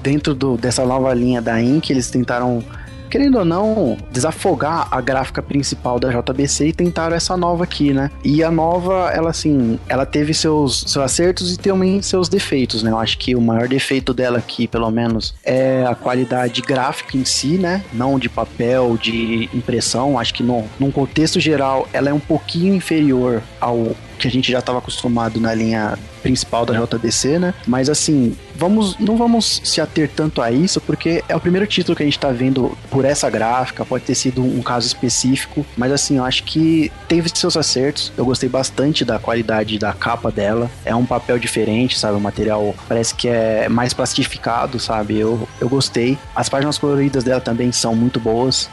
dentro 0.03 0.35
do, 0.35 0.57
dessa 0.57 0.85
nova 0.85 1.13
linha 1.15 1.41
da 1.41 1.61
Ink, 1.61 1.93
eles 1.93 2.11
tentaram 2.11 2.63
querendo 3.09 3.39
ou 3.39 3.45
não, 3.45 3.97
desafogar 4.11 4.89
a 4.91 5.01
gráfica 5.01 5.43
principal 5.43 5.99
da 5.99 6.11
JBC 6.11 6.69
e 6.69 6.73
tentaram 6.73 7.17
essa 7.17 7.37
nova 7.37 7.65
aqui, 7.65 7.93
né? 7.93 8.11
E 8.25 8.43
a 8.43 8.51
nova, 8.51 9.11
ela 9.13 9.31
assim, 9.31 9.79
ela 9.89 10.07
teve 10.07 10.35
seus, 10.35 10.85
seus 10.87 11.05
acertos 11.05 11.53
e 11.53 11.59
também 11.59 12.01
seus 12.03 12.29
defeitos, 12.29 12.83
né? 12.83 12.91
Eu 12.91 12.99
acho 12.99 13.19
que 13.19 13.35
o 13.35 13.41
maior 13.41 13.69
defeito 13.69 14.13
dela 14.15 14.39
aqui, 14.39 14.67
pelo 14.67 14.91
menos, 14.91 15.35
é 15.45 15.85
a 15.87 15.95
qualidade 15.95 16.61
gráfica 16.63 17.17
em 17.17 17.25
si, 17.25 17.59
né? 17.59 17.85
Não 17.93 18.19
de 18.19 18.29
papel, 18.29 18.97
de 19.01 19.49
impressão. 19.55 20.19
Acho 20.19 20.35
que 20.35 20.43
no, 20.43 20.65
num 20.79 20.91
contexto 20.91 21.41
geral, 21.41 21.89
ela 21.93 22.11
é 22.11 22.13
um 22.13 22.21
pouquinho 22.21 22.75
inferior 22.75 23.43
ao 23.61 23.95
que 24.19 24.27
a 24.27 24.31
gente 24.31 24.51
já 24.51 24.59
estava 24.59 24.79
acostumado 24.79 25.41
na 25.41 25.55
linha 25.55 25.97
principal 26.29 26.67
da 26.67 26.75
JBC, 26.75 27.39
né? 27.39 27.55
Mas 27.67 27.89
assim, 27.89 28.37
vamos, 28.55 28.99
não 28.99 29.17
vamos 29.17 29.63
se 29.65 29.81
ater 29.81 30.11
tanto 30.15 30.43
a 30.43 30.51
isso, 30.51 30.79
porque 30.79 31.25
é 31.27 31.35
o 31.35 31.41
primeiro 31.41 31.67
título 31.67 31.97
que 31.97 32.03
a 32.03 32.07
gente 32.07 32.19
está 32.19 32.31
vendo 32.31 32.77
por 32.91 33.07
essa 33.07 33.31
gráfica, 33.31 33.83
pode 33.83 34.05
ter 34.05 34.15
sido 34.15 34.45
um 34.45 34.61
caso 34.61 34.87
específico, 34.87 35.65
mas 35.75 35.91
assim, 35.91 36.19
eu 36.19 36.25
acho 36.25 36.45
que 36.45 36.93
teve 37.09 37.31
seus 37.35 37.57
acertos. 37.57 38.13
Eu 38.15 38.27
gostei 38.27 38.49
bastante 38.49 39.07
da 39.07 39.19
qualidade 39.19 39.79
da 39.79 39.95
capa 39.95 40.31
dela. 40.31 40.71
É 40.85 40.95
um 40.95 41.07
papel 41.07 41.39
diferente, 41.39 41.99
sabe? 41.99 42.19
O 42.19 42.21
material 42.21 42.75
parece 42.87 43.15
que 43.15 43.29
é 43.29 43.69
mais 43.69 43.95
plastificado, 43.95 44.79
sabe? 44.79 45.19
Eu, 45.19 45.49
eu 45.59 45.69
gostei. 45.69 46.19
As 46.37 46.49
páginas 46.49 46.77
coloridas 46.77 47.25
dela 47.25 47.41
também 47.41 47.73
são 47.73 47.95
muito 47.95 48.21
boas. 48.21 48.69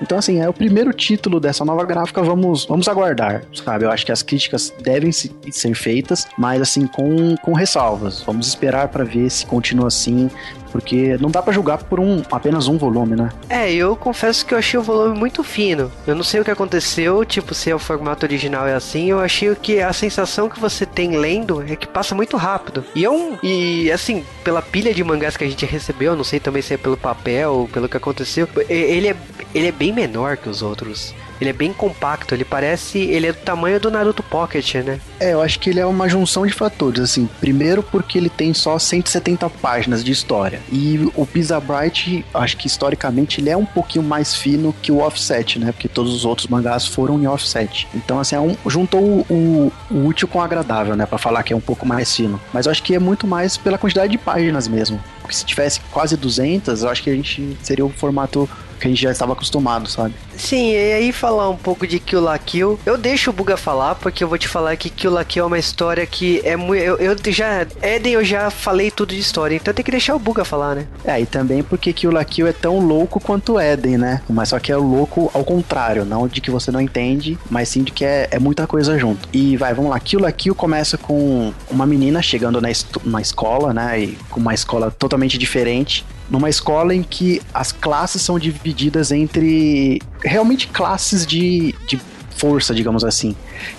Então, 0.00 0.18
assim, 0.18 0.40
é 0.40 0.48
o 0.48 0.52
primeiro 0.52 0.92
título 0.92 1.40
dessa 1.40 1.64
nova 1.64 1.84
gráfica, 1.84 2.22
vamos, 2.22 2.64
vamos 2.64 2.88
aguardar, 2.88 3.42
sabe? 3.52 3.84
Eu 3.84 3.90
acho 3.90 4.06
que 4.06 4.12
as 4.12 4.22
críticas 4.22 4.72
devem 4.82 5.12
se, 5.12 5.30
ser 5.50 5.74
feitas, 5.74 6.26
mas, 6.36 6.60
assim, 6.60 6.86
com, 6.86 7.36
com 7.36 7.52
ressalvas. 7.52 8.22
Vamos 8.22 8.46
esperar 8.46 8.88
para 8.88 9.04
ver 9.04 9.30
se 9.30 9.46
continua 9.46 9.88
assim, 9.88 10.30
porque 10.70 11.16
não 11.18 11.30
dá 11.30 11.42
para 11.42 11.52
julgar 11.52 11.78
por 11.78 12.00
um 12.00 12.22
apenas 12.30 12.68
um 12.68 12.76
volume, 12.78 13.16
né? 13.16 13.30
É, 13.48 13.72
eu 13.72 13.96
confesso 13.96 14.44
que 14.44 14.54
eu 14.54 14.58
achei 14.58 14.78
o 14.78 14.82
volume 14.82 15.18
muito 15.18 15.42
fino. 15.42 15.90
Eu 16.06 16.14
não 16.14 16.22
sei 16.22 16.40
o 16.40 16.44
que 16.44 16.50
aconteceu, 16.50 17.24
tipo, 17.24 17.54
se 17.54 17.70
é 17.70 17.74
o 17.74 17.78
formato 17.78 18.24
original 18.24 18.66
é 18.66 18.74
assim, 18.74 19.10
eu 19.10 19.20
achei 19.20 19.54
que 19.54 19.80
a 19.80 19.92
sensação 19.92 20.48
que 20.48 20.60
você 20.60 20.84
tem 20.86 21.16
lendo 21.16 21.62
é 21.62 21.76
que 21.76 21.86
passa 21.86 22.14
muito 22.14 22.36
rápido. 22.36 22.84
E 22.94 23.04
é 23.04 23.10
um 23.10 23.38
e 23.42 23.90
assim, 23.90 24.24
pela 24.44 24.62
pilha 24.62 24.92
de 24.92 25.02
mangás 25.02 25.36
que 25.36 25.44
a 25.44 25.48
gente 25.48 25.64
recebeu, 25.66 26.14
não 26.14 26.24
sei 26.24 26.40
também 26.40 26.62
se 26.62 26.74
é 26.74 26.76
pelo 26.76 26.96
papel, 26.96 27.68
pelo 27.72 27.88
que 27.88 27.96
aconteceu, 27.96 28.48
ele 28.68 29.08
é 29.08 29.16
ele 29.54 29.68
é 29.68 29.72
bem 29.72 29.87
menor 29.92 30.36
que 30.36 30.48
os 30.48 30.62
outros. 30.62 31.14
Ele 31.40 31.50
é 31.50 31.52
bem 31.52 31.72
compacto, 31.72 32.34
ele 32.34 32.44
parece. 32.44 32.98
Ele 32.98 33.28
é 33.28 33.32
do 33.32 33.38
tamanho 33.38 33.78
do 33.78 33.90
Naruto 33.90 34.22
Pocket, 34.22 34.74
né? 34.76 34.98
É, 35.20 35.32
eu 35.32 35.42
acho 35.42 35.58
que 35.60 35.70
ele 35.70 35.78
é 35.78 35.86
uma 35.86 36.08
junção 36.08 36.46
de 36.46 36.52
fatores, 36.52 37.00
assim. 37.00 37.28
Primeiro, 37.40 37.82
porque 37.82 38.18
ele 38.18 38.28
tem 38.28 38.52
só 38.52 38.78
170 38.78 39.48
páginas 39.50 40.02
de 40.02 40.10
história. 40.10 40.60
E 40.70 41.10
o 41.14 41.24
Pizza 41.24 41.60
Bright, 41.60 42.24
acho 42.34 42.56
que 42.56 42.66
historicamente 42.66 43.40
ele 43.40 43.50
é 43.50 43.56
um 43.56 43.64
pouquinho 43.64 44.04
mais 44.04 44.34
fino 44.34 44.74
que 44.82 44.90
o 44.90 44.98
Offset, 44.98 45.58
né? 45.58 45.70
Porque 45.70 45.86
todos 45.86 46.12
os 46.12 46.24
outros 46.24 46.48
mangás 46.48 46.86
foram 46.86 47.20
em 47.20 47.26
Offset. 47.28 47.86
Então, 47.94 48.18
assim, 48.18 48.34
é 48.34 48.40
um, 48.40 48.56
juntou 48.66 49.00
o, 49.00 49.26
o, 49.30 49.72
o 49.90 50.06
útil 50.06 50.26
com 50.26 50.38
o 50.38 50.42
agradável, 50.42 50.96
né? 50.96 51.06
Pra 51.06 51.18
falar 51.18 51.44
que 51.44 51.52
é 51.52 51.56
um 51.56 51.60
pouco 51.60 51.86
mais 51.86 52.14
fino. 52.14 52.40
Mas 52.52 52.66
eu 52.66 52.72
acho 52.72 52.82
que 52.82 52.94
é 52.94 52.98
muito 52.98 53.26
mais 53.26 53.56
pela 53.56 53.78
quantidade 53.78 54.10
de 54.10 54.18
páginas 54.18 54.66
mesmo. 54.66 55.00
Porque 55.20 55.34
se 55.34 55.44
tivesse 55.44 55.80
quase 55.92 56.16
200, 56.16 56.82
eu 56.82 56.88
acho 56.88 57.02
que 57.02 57.10
a 57.10 57.14
gente 57.14 57.56
seria 57.62 57.86
o 57.86 57.90
formato 57.90 58.48
que 58.78 58.86
a 58.86 58.90
gente 58.90 59.02
já 59.02 59.10
estava 59.10 59.32
acostumado, 59.32 59.88
sabe? 59.88 60.14
Sim, 60.38 60.70
e 60.70 60.92
aí 60.92 61.12
falar 61.12 61.50
um 61.50 61.56
pouco 61.56 61.86
de 61.86 61.98
Kill 61.98 62.20
la 62.20 62.38
Kill. 62.38 62.78
Eu 62.86 62.96
deixo 62.96 63.30
o 63.30 63.32
Buga 63.32 63.56
falar, 63.56 63.96
porque 63.96 64.22
eu 64.22 64.28
vou 64.28 64.38
te 64.38 64.48
falar 64.48 64.76
que 64.76 64.88
Kill 64.88 65.10
la 65.10 65.24
Kill 65.24 65.42
é 65.42 65.46
uma 65.46 65.58
história 65.58 66.06
que 66.06 66.40
é 66.44 66.56
muito. 66.56 66.82
Eu, 66.82 66.96
eu, 66.96 67.16
já. 67.32 67.66
Eden, 67.82 68.14
eu 68.14 68.24
já 68.24 68.48
falei 68.48 68.90
tudo 68.90 69.14
de 69.14 69.20
história, 69.20 69.56
então 69.56 69.74
tem 69.74 69.84
que 69.84 69.90
deixar 69.90 70.14
o 70.14 70.18
Buga 70.18 70.44
falar, 70.44 70.76
né? 70.76 70.86
É, 71.04 71.20
e 71.20 71.26
também 71.26 71.62
porque 71.62 71.92
Kill 71.92 72.12
la 72.12 72.24
Kill 72.24 72.46
é 72.46 72.52
tão 72.52 72.78
louco 72.78 73.20
quanto 73.20 73.60
Eden, 73.60 73.98
né? 73.98 74.22
Mas 74.28 74.50
só 74.50 74.58
que 74.58 74.70
é 74.70 74.76
louco 74.76 75.30
ao 75.34 75.44
contrário, 75.44 76.04
não 76.04 76.28
de 76.28 76.40
que 76.40 76.50
você 76.50 76.70
não 76.70 76.80
entende, 76.80 77.36
mas 77.50 77.68
sim 77.68 77.82
de 77.82 77.90
que 77.90 78.04
é, 78.04 78.28
é 78.30 78.38
muita 78.38 78.66
coisa 78.66 78.98
junto. 78.98 79.28
E 79.32 79.56
vai, 79.56 79.74
vamos 79.74 79.90
lá. 79.90 79.98
Kill 79.98 80.20
la 80.20 80.30
Kill 80.30 80.54
começa 80.54 80.96
com 80.96 81.52
uma 81.70 81.84
menina 81.84 82.22
chegando 82.22 82.60
na, 82.60 82.68
na 83.04 83.20
escola, 83.20 83.74
né? 83.74 84.00
E 84.00 84.18
com 84.30 84.38
uma 84.38 84.54
escola 84.54 84.90
totalmente 84.90 85.36
diferente 85.36 86.06
numa 86.30 86.48
escola 86.48 86.94
em 86.94 87.02
que 87.02 87.40
as 87.52 87.72
classes 87.72 88.22
são 88.22 88.38
divididas 88.38 89.10
entre 89.10 90.00
realmente 90.22 90.68
classes 90.68 91.26
de, 91.26 91.74
de 91.86 92.00
força, 92.36 92.74
digamos 92.74 93.04
assim. 93.04 93.34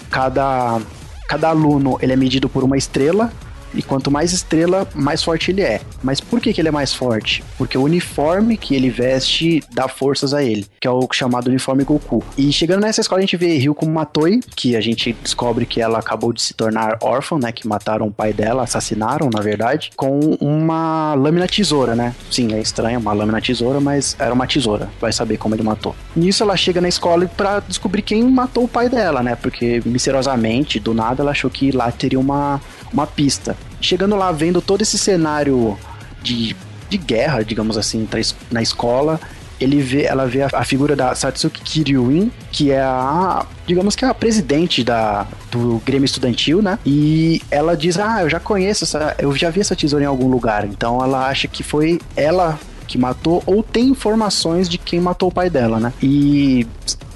Cada, 0.10 0.80
cada 1.28 1.49
aluno 1.49 1.97
ele 2.02 2.13
é 2.13 2.15
medido 2.15 2.49
por 2.49 2.63
uma 2.63 2.78
estrela 2.78 3.32
e 3.73 3.82
quanto 3.82 4.12
mais 4.12 4.34
estrela, 4.34 4.88
mais 4.95 5.23
forte 5.23 5.51
ele 5.51 5.62
é. 5.62 5.82
Mas 6.03 6.19
por 6.19 6.39
que, 6.39 6.53
que 6.53 6.62
ele 6.62 6.67
é 6.67 6.71
mais 6.71 6.93
forte? 6.93 7.43
Porque 7.58 7.77
o 7.77 7.84
uniforme 7.84 8.58
que 8.58 8.75
ele 8.75 8.89
veste 8.89 9.62
dá 9.71 9.88
forças 9.88 10.34
a 10.34 10.43
ele, 10.43 10.65
que 10.79 10.88
é 10.88 10.91
o 10.91 11.08
chamado 11.12 11.47
uniforme 11.47 11.84
Goku. 11.84 12.23
E 12.38 12.51
chegando 12.51 12.82
nessa 12.82 13.01
escola, 13.01 13.19
a 13.19 13.21
gente 13.21 13.38
vê 13.38 13.58
Ryuko 13.58 13.88
Matoi, 13.88 14.39
que 14.55 14.75
a 14.75 14.82
gente 14.82 15.13
descobre 15.21 15.65
que 15.65 15.82
ela 15.82 15.99
acabou 15.99 16.34
de 16.34 16.41
se 16.41 16.53
tornar 16.53 16.97
órfã, 17.01 17.38
né? 17.38 17.51
Que 17.51 17.67
mataram 17.67 18.08
o 18.08 18.12
pai 18.12 18.34
dela, 18.34 18.63
assassinaram, 18.63 19.29
na 19.34 19.41
verdade, 19.41 19.91
com 19.95 20.19
uma 20.39 21.13
lâmina 21.15 21.47
tesoura, 21.47 21.95
né? 21.95 22.15
Sim, 22.32 22.53
é 22.53 22.60
estranho, 22.60 22.99
uma 22.99 23.13
lâmina 23.13 23.41
tesoura, 23.41 23.79
mas 23.79 24.15
era 24.19 24.34
uma 24.34 24.47
tesoura. 24.47 24.89
Vai 24.99 25.12
saber 25.12 25.38
como 25.38 25.55
ele 25.55 25.63
matou. 25.63 25.95
Nisso, 26.15 26.43
ela 26.43 26.55
chega 26.55 26.82
na 26.82 26.88
escola 26.88 27.27
para 27.27 27.60
descobrir 27.62 28.01
quem 28.01 28.23
matou 28.23 28.63
o 28.63 28.67
pai 28.67 28.89
dela, 28.89 29.21
né? 29.21 29.36
Porque 29.36 29.82
misteriosamente, 29.86 30.79
do 30.79 30.93
nada, 30.93 31.21
ela 31.21 31.32
achou 31.32 31.49
que 31.49 31.71
lá 31.71 31.91
teria 31.91 32.19
uma 32.19 32.62
uma 32.91 33.08
pista. 33.08 33.56
Chegando 33.82 34.15
lá, 34.15 34.32
vendo 34.32 34.62
todo 34.62 34.82
esse 34.82 34.97
cenário 34.97 35.78
de, 36.21 36.56
de 36.89 36.97
guerra, 36.97 37.43
digamos 37.43 37.78
assim, 37.78 38.08
na 38.52 38.62
escola, 38.62 39.19
ele 39.60 39.82
vê, 39.82 40.04
ela 40.04 40.25
vê 40.25 40.43
a, 40.43 40.49
a, 40.54 40.63
figura 40.63 40.95
da 40.95 41.13
Satsuki 41.13 41.62
Kiryuin, 41.62 42.32
que 42.52 42.71
é 42.71 42.82
a, 42.82 43.45
digamos 43.67 43.95
que 43.95 44.06
é 44.06 44.08
a 44.08 44.13
presidente 44.13 44.84
da, 44.84 45.28
do 45.52 45.82
Grêmio 45.86 46.06
Estudantil, 46.06 46.62
né? 46.62 46.80
E 46.86 47.41
ela 47.52 47.75
diz: 47.75 47.99
"Ah, 47.99 48.21
eu 48.21 48.30
já 48.30 48.39
conheço 48.39 48.86
essa, 48.86 49.15
eu 49.19 49.36
já 49.36 49.49
vi 49.49 49.60
essa 49.60 49.75
tesoura 49.75 50.06
em 50.06 50.08
algum 50.08 50.30
lugar". 50.30 50.65
Então 50.65 51.04
ela 51.04 51.28
acha 51.28 51.47
que 51.47 51.62
foi 51.62 51.99
ela 52.15 52.58
que 52.88 52.97
matou 52.97 53.43
ou 53.45 53.62
tem 53.62 53.89
informações 53.89 54.67
de 54.67 54.78
quem 54.78 54.99
matou 54.99 55.30
o 55.30 55.32
pai 55.32 55.49
dela, 55.49 55.80
né? 55.80 55.93
E 56.02 56.65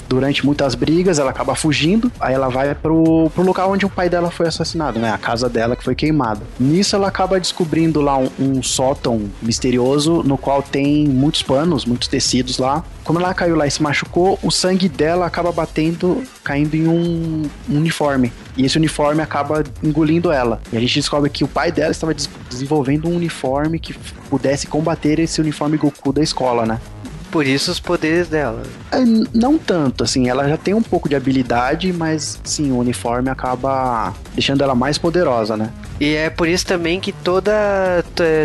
durante 0.08 0.46
muitas 0.46 0.76
brigas, 0.76 1.20
ela 1.20 1.32
acaba 1.32 1.56
fugindo, 1.56 2.12
aí 2.20 2.34
ela 2.34 2.50
vai 2.50 2.74
pro, 2.76 3.30
pro 3.34 3.44
local 3.44 3.72
onde 3.72 3.86
o 3.86 3.90
pai 3.90 4.10
dela 4.10 4.30
foi 4.30 4.48
assassinado, 4.48 5.00
né? 5.00 5.12
A 5.12 5.18
casa 5.18 5.50
dela 5.50 5.76
que 5.76 5.84
foi 5.84 5.96
queimada. 5.96 6.42
Nisso 6.60 6.96
ela 6.96 7.08
acaba 7.08 7.40
descobrindo 7.40 8.02
lá 8.02 8.18
um, 8.18 8.30
um 8.40 8.64
sótão 8.64 9.30
misterioso 9.42 10.24
no 10.24 10.38
qual 10.38 10.62
tem 10.62 11.08
muitos 11.08 11.42
panos, 11.42 11.86
muitos 11.86 12.08
tecidos 12.08 12.58
lá. 12.58 12.84
Como 13.04 13.20
ela 13.20 13.34
caiu 13.34 13.56
lá 13.56 13.68
e 13.68 13.72
se 13.72 13.82
machucou, 13.82 14.40
o 14.42 14.50
sangue 14.52 14.88
dela 14.88 15.26
acaba 15.26 15.52
batendo, 15.52 16.24
caindo 16.44 16.76
em 16.76 16.88
um, 16.88 17.44
um 17.70 17.78
uniforme. 17.78 18.32
E 18.56 18.66
esse 18.66 18.78
uniforme 18.78 19.22
acaba 19.22 19.64
engolindo 19.84 20.32
ela. 20.32 20.62
E 20.72 20.78
a 20.78 20.80
gente 20.80 20.96
descobre 20.96 21.30
que 21.30 21.44
o 21.44 21.48
pai 21.48 21.72
dela 21.72 21.92
estava 21.92 22.14
des 22.14 22.30
desenvolvendo 22.50 23.10
um 23.10 23.16
uniforme 23.16 23.80
que 23.80 23.94
pudesse 24.30 24.68
combater 24.68 25.20
esse 25.20 25.42
uniforme 25.42 25.76
Goku 25.76 26.14
da 26.14 26.22
escola, 26.22 26.66
né? 26.66 26.80
Por 27.34 27.48
isso 27.48 27.72
os 27.72 27.80
poderes 27.80 28.28
dela. 28.28 28.62
É, 28.92 29.00
não 29.34 29.58
tanto, 29.58 30.04
assim, 30.04 30.30
ela 30.30 30.48
já 30.48 30.56
tem 30.56 30.76
um 30.76 30.84
pouco 30.84 31.10
de 31.10 31.16
habilidade, 31.16 31.92
mas 31.92 32.40
sim, 32.44 32.72
o 32.72 32.78
uniforme 32.78 33.28
acaba 33.28 34.14
deixando 34.36 34.64
ela 34.64 34.76
mais 34.76 35.00
poderosa, 35.00 35.58
né? 35.58 35.72
E 36.00 36.16
é 36.16 36.30
por 36.30 36.48
isso 36.48 36.66
também 36.66 37.00
que 37.00 37.12
toda 37.12 38.04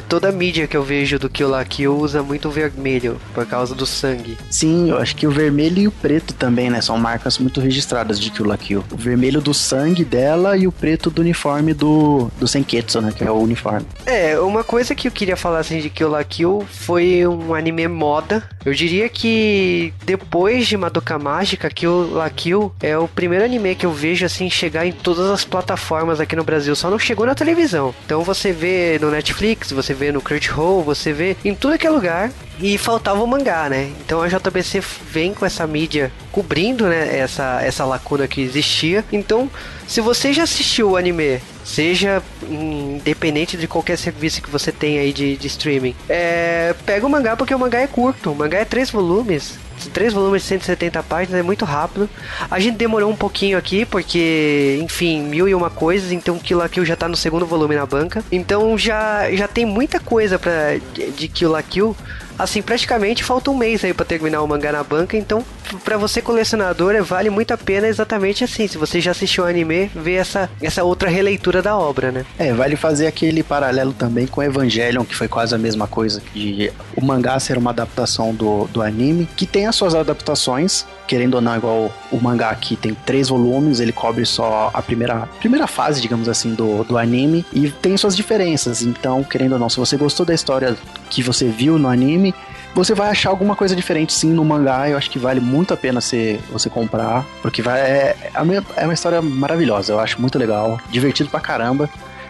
toda 0.09 0.29
a 0.29 0.33
mídia 0.33 0.66
que 0.66 0.77
eu 0.77 0.83
vejo 0.83 1.18
do 1.18 1.29
Kill 1.29 1.48
la 1.48 1.64
Kill 1.64 1.96
usa 1.96 2.22
muito 2.22 2.48
vermelho, 2.51 3.20
por 3.35 3.44
causa 3.46 3.74
do 3.74 3.85
sangue. 3.85 4.38
Sim, 4.51 4.90
eu 4.90 4.98
acho 4.98 5.16
que 5.16 5.27
o 5.27 5.31
vermelho 5.31 5.79
e 5.81 5.88
o 5.88 5.90
preto 5.90 6.33
também, 6.33 6.70
né? 6.70 6.81
São 6.81 6.96
marcas 6.96 7.38
muito 7.38 7.61
registradas 7.61 8.18
de 8.18 8.31
Kill 8.31 8.46
la 8.46 8.57
Kill. 8.57 8.85
O 8.90 8.96
vermelho 8.96 9.40
do 9.40 9.53
sangue 9.53 10.05
dela 10.05 10.57
e 10.57 10.66
o 10.66 10.72
preto 10.72 11.11
do 11.11 11.20
uniforme 11.20 11.74
do, 11.74 12.31
do 12.38 12.46
Senketsu, 12.46 13.01
né? 13.01 13.12
Que 13.14 13.24
é 13.24 13.31
o 13.31 13.38
uniforme. 13.38 13.87
É, 14.07 14.38
uma 14.38 14.62
coisa 14.64 14.94
que 14.94 15.09
eu 15.09 15.12
queria 15.12 15.37
falar 15.37 15.59
assim 15.59 15.81
de 15.81 15.90
Kill 15.90 16.09
la 16.09 16.24
Kill 16.24 16.64
foi 16.70 17.27
um 17.27 17.55
anime 17.55 17.88
moda. 17.88 18.42
Eu 18.64 18.74
diria 18.78 19.08
que 19.08 19.92
depois 20.04 20.68
de 20.68 20.76
Madoka 20.76 21.18
Mágica, 21.18 21.68
Kill 21.68 22.12
la 22.12 22.30
Kill 22.30 22.72
é 22.80 22.96
o 22.96 23.08
primeiro 23.08 23.44
anime 23.44 23.74
que 23.74 23.84
eu 23.84 23.92
vejo 23.92 24.24
assim 24.24 24.48
chegar 24.48 24.86
em 24.86 24.92
todas 24.92 25.28
as 25.30 25.44
plataformas 25.44 26.20
aqui 26.20 26.36
no 26.36 26.44
Brasil. 26.44 26.76
Só 26.76 26.88
não 26.88 26.98
chegou 26.98 27.26
na 27.26 27.34
televisão. 27.34 27.92
Então 28.06 28.22
você 28.22 28.52
vê 28.52 28.96
no 29.00 29.10
Netflix, 29.10 29.72
você 29.72 29.92
vê 29.92 30.12
no 30.12 30.20
Crunchyroll, 30.20 30.84
você 30.84 31.12
vê 31.12 31.36
em 31.44 31.56
tudo 31.56 31.76
que 31.76 31.88
é 31.88 31.90
lugar 31.90 32.30
e 32.60 32.78
faltava 32.78 33.22
o 33.22 33.26
mangá, 33.26 33.68
né? 33.68 33.90
Então 34.00 34.22
a 34.22 34.28
JBC 34.28 34.80
vem 35.10 35.34
com 35.34 35.44
essa 35.44 35.66
mídia 35.66 36.12
cobrindo, 36.30 36.86
né, 36.86 37.18
essa, 37.18 37.60
essa 37.62 37.84
lacuna 37.84 38.28
que 38.28 38.40
existia. 38.40 39.04
Então, 39.12 39.50
se 39.88 40.00
você 40.00 40.32
já 40.32 40.44
assistiu 40.44 40.90
o 40.90 40.96
anime, 40.96 41.40
seja 41.68 42.22
independente 42.48 43.57
de 43.57 43.68
qualquer 43.68 43.98
serviço 43.98 44.40
que 44.40 44.48
você 44.48 44.72
tenha 44.72 45.02
aí 45.02 45.12
de, 45.12 45.37
de 45.37 45.46
streaming, 45.46 45.94
é, 46.09 46.74
pega 46.87 47.07
o 47.07 47.11
mangá 47.11 47.37
porque 47.37 47.54
o 47.54 47.59
mangá 47.59 47.81
é 47.81 47.87
curto. 47.87 48.33
O 48.33 48.35
mangá 48.35 48.59
é 48.59 48.64
três 48.64 48.90
volumes 48.90 49.59
três 49.92 50.12
volumes 50.12 50.42
de 50.42 50.48
170 50.48 51.00
páginas, 51.04 51.38
é 51.38 51.42
muito 51.42 51.64
rápido. 51.64 52.11
A 52.50 52.59
gente 52.59 52.76
demorou 52.76 53.09
um 53.09 53.14
pouquinho 53.14 53.57
aqui, 53.57 53.85
porque, 53.85 54.81
enfim, 54.83 55.22
mil 55.22 55.46
e 55.46 55.54
uma 55.54 55.70
coisas, 55.70 56.11
então 56.11 56.37
Kill 56.37 56.59
la 56.59 56.68
Kill 56.68 56.85
já 56.85 56.96
tá 56.96 57.07
no 57.07 57.16
segundo 57.16 57.46
volume 57.46 57.76
na 57.76 57.87
banca. 57.87 58.24
Então 58.33 58.76
já, 58.76 59.31
já 59.33 59.46
tem 59.46 59.64
muita 59.64 60.00
coisa 60.00 60.37
pra, 60.37 60.78
de, 60.92 61.12
de 61.12 61.28
Kill 61.28 61.50
la 61.52 61.62
Kill 61.62 61.96
assim, 62.38 62.62
praticamente 62.62 63.24
falta 63.24 63.51
um 63.51 63.57
mês 63.57 63.85
aí 63.85 63.92
para 63.92 64.05
terminar 64.05 64.42
o 64.42 64.46
mangá 64.46 64.72
na 64.72 64.83
banca, 64.83 65.16
então 65.16 65.44
para 65.85 65.96
você 65.96 66.22
colecionador 66.22 67.03
vale 67.03 67.29
muito 67.31 67.53
a 67.53 67.59
pena 67.59 67.87
exatamente 67.87 68.44
assim, 68.44 68.66
se 68.66 68.79
você 68.79 69.01
já 69.01 69.11
assistiu 69.11 69.44
o 69.44 69.46
anime, 69.46 69.90
ver 69.94 70.14
essa, 70.14 70.51
essa 70.62 70.85
outra 70.85 71.09
releitura 71.09 71.61
da 71.61 71.77
obra, 71.77 72.11
né? 72.11 72.24
É, 72.38 72.53
vale 72.53 72.77
fazer 72.77 73.07
aquele 73.07 73.42
paralelo 73.42 73.92
também 73.92 74.27
com 74.27 74.42
Evangelion, 74.42 75.05
que 75.05 75.14
foi 75.14 75.29
quase 75.29 75.55
a 75.55 75.59
mesma 75.59 75.87
coisa, 75.87 76.22
de 76.35 76.72
o 76.96 77.05
mangá 77.05 77.38
ser 77.40 77.59
uma 77.59 77.70
adaptação 77.70 78.35
do, 78.35 78.66
do 78.68 78.83
anime, 78.83 79.29
que 79.37 79.46
tem 79.46 79.66
as 79.66 79.77
suas 79.77 79.94
adaptações, 79.94 80.87
querendo 81.08 81.34
ou 81.34 81.40
não, 81.40 81.56
igual 81.56 81.92
o 82.12 82.20
mangá 82.20 82.50
aqui 82.50 82.76
tem 82.76 82.94
três 82.94 83.28
volumes, 83.28 83.80
ele 83.80 83.92
cobre 83.92 84.24
só 84.26 84.70
a 84.72 84.82
primeira, 84.82 85.28
primeira 85.40 85.66
fase, 85.66 86.00
digamos 86.00 86.28
assim, 86.28 86.54
do, 86.54 86.84
do 86.84 86.98
anime, 86.98 87.44
e 87.52 87.70
tem 87.70 87.96
suas 87.96 88.14
diferenças, 88.14 88.82
então, 88.82 89.24
querendo 89.24 89.54
ou 89.54 89.58
não, 89.58 89.68
se 89.68 89.78
você 89.78 89.96
gostou 89.96 90.24
da 90.24 90.34
história 90.34 90.76
que 91.08 91.22
você 91.22 91.48
viu 91.48 91.78
no 91.78 91.88
anime, 91.88 92.34
você 92.74 92.94
vai 92.94 93.08
achar 93.08 93.30
alguma 93.30 93.56
coisa 93.56 93.74
diferente 93.74 94.12
sim 94.12 94.30
no 94.30 94.44
mangá. 94.44 94.88
Eu 94.88 94.96
acho 94.96 95.10
que 95.10 95.18
vale 95.18 95.40
muito 95.40 95.74
a 95.74 95.76
pena 95.76 96.00
você, 96.00 96.38
você 96.52 96.70
comprar, 96.70 97.24
porque 97.42 97.62
vai, 97.62 97.80
é, 97.80 98.16
é, 98.34 98.62
é 98.76 98.84
uma 98.84 98.94
história 98.94 99.20
maravilhosa. 99.20 99.94
Eu 99.94 99.98
acho 99.98 100.20
muito 100.20 100.38
legal, 100.38 100.78
divertido 100.90 101.30
pra 101.30 101.40
caramba 101.40 101.88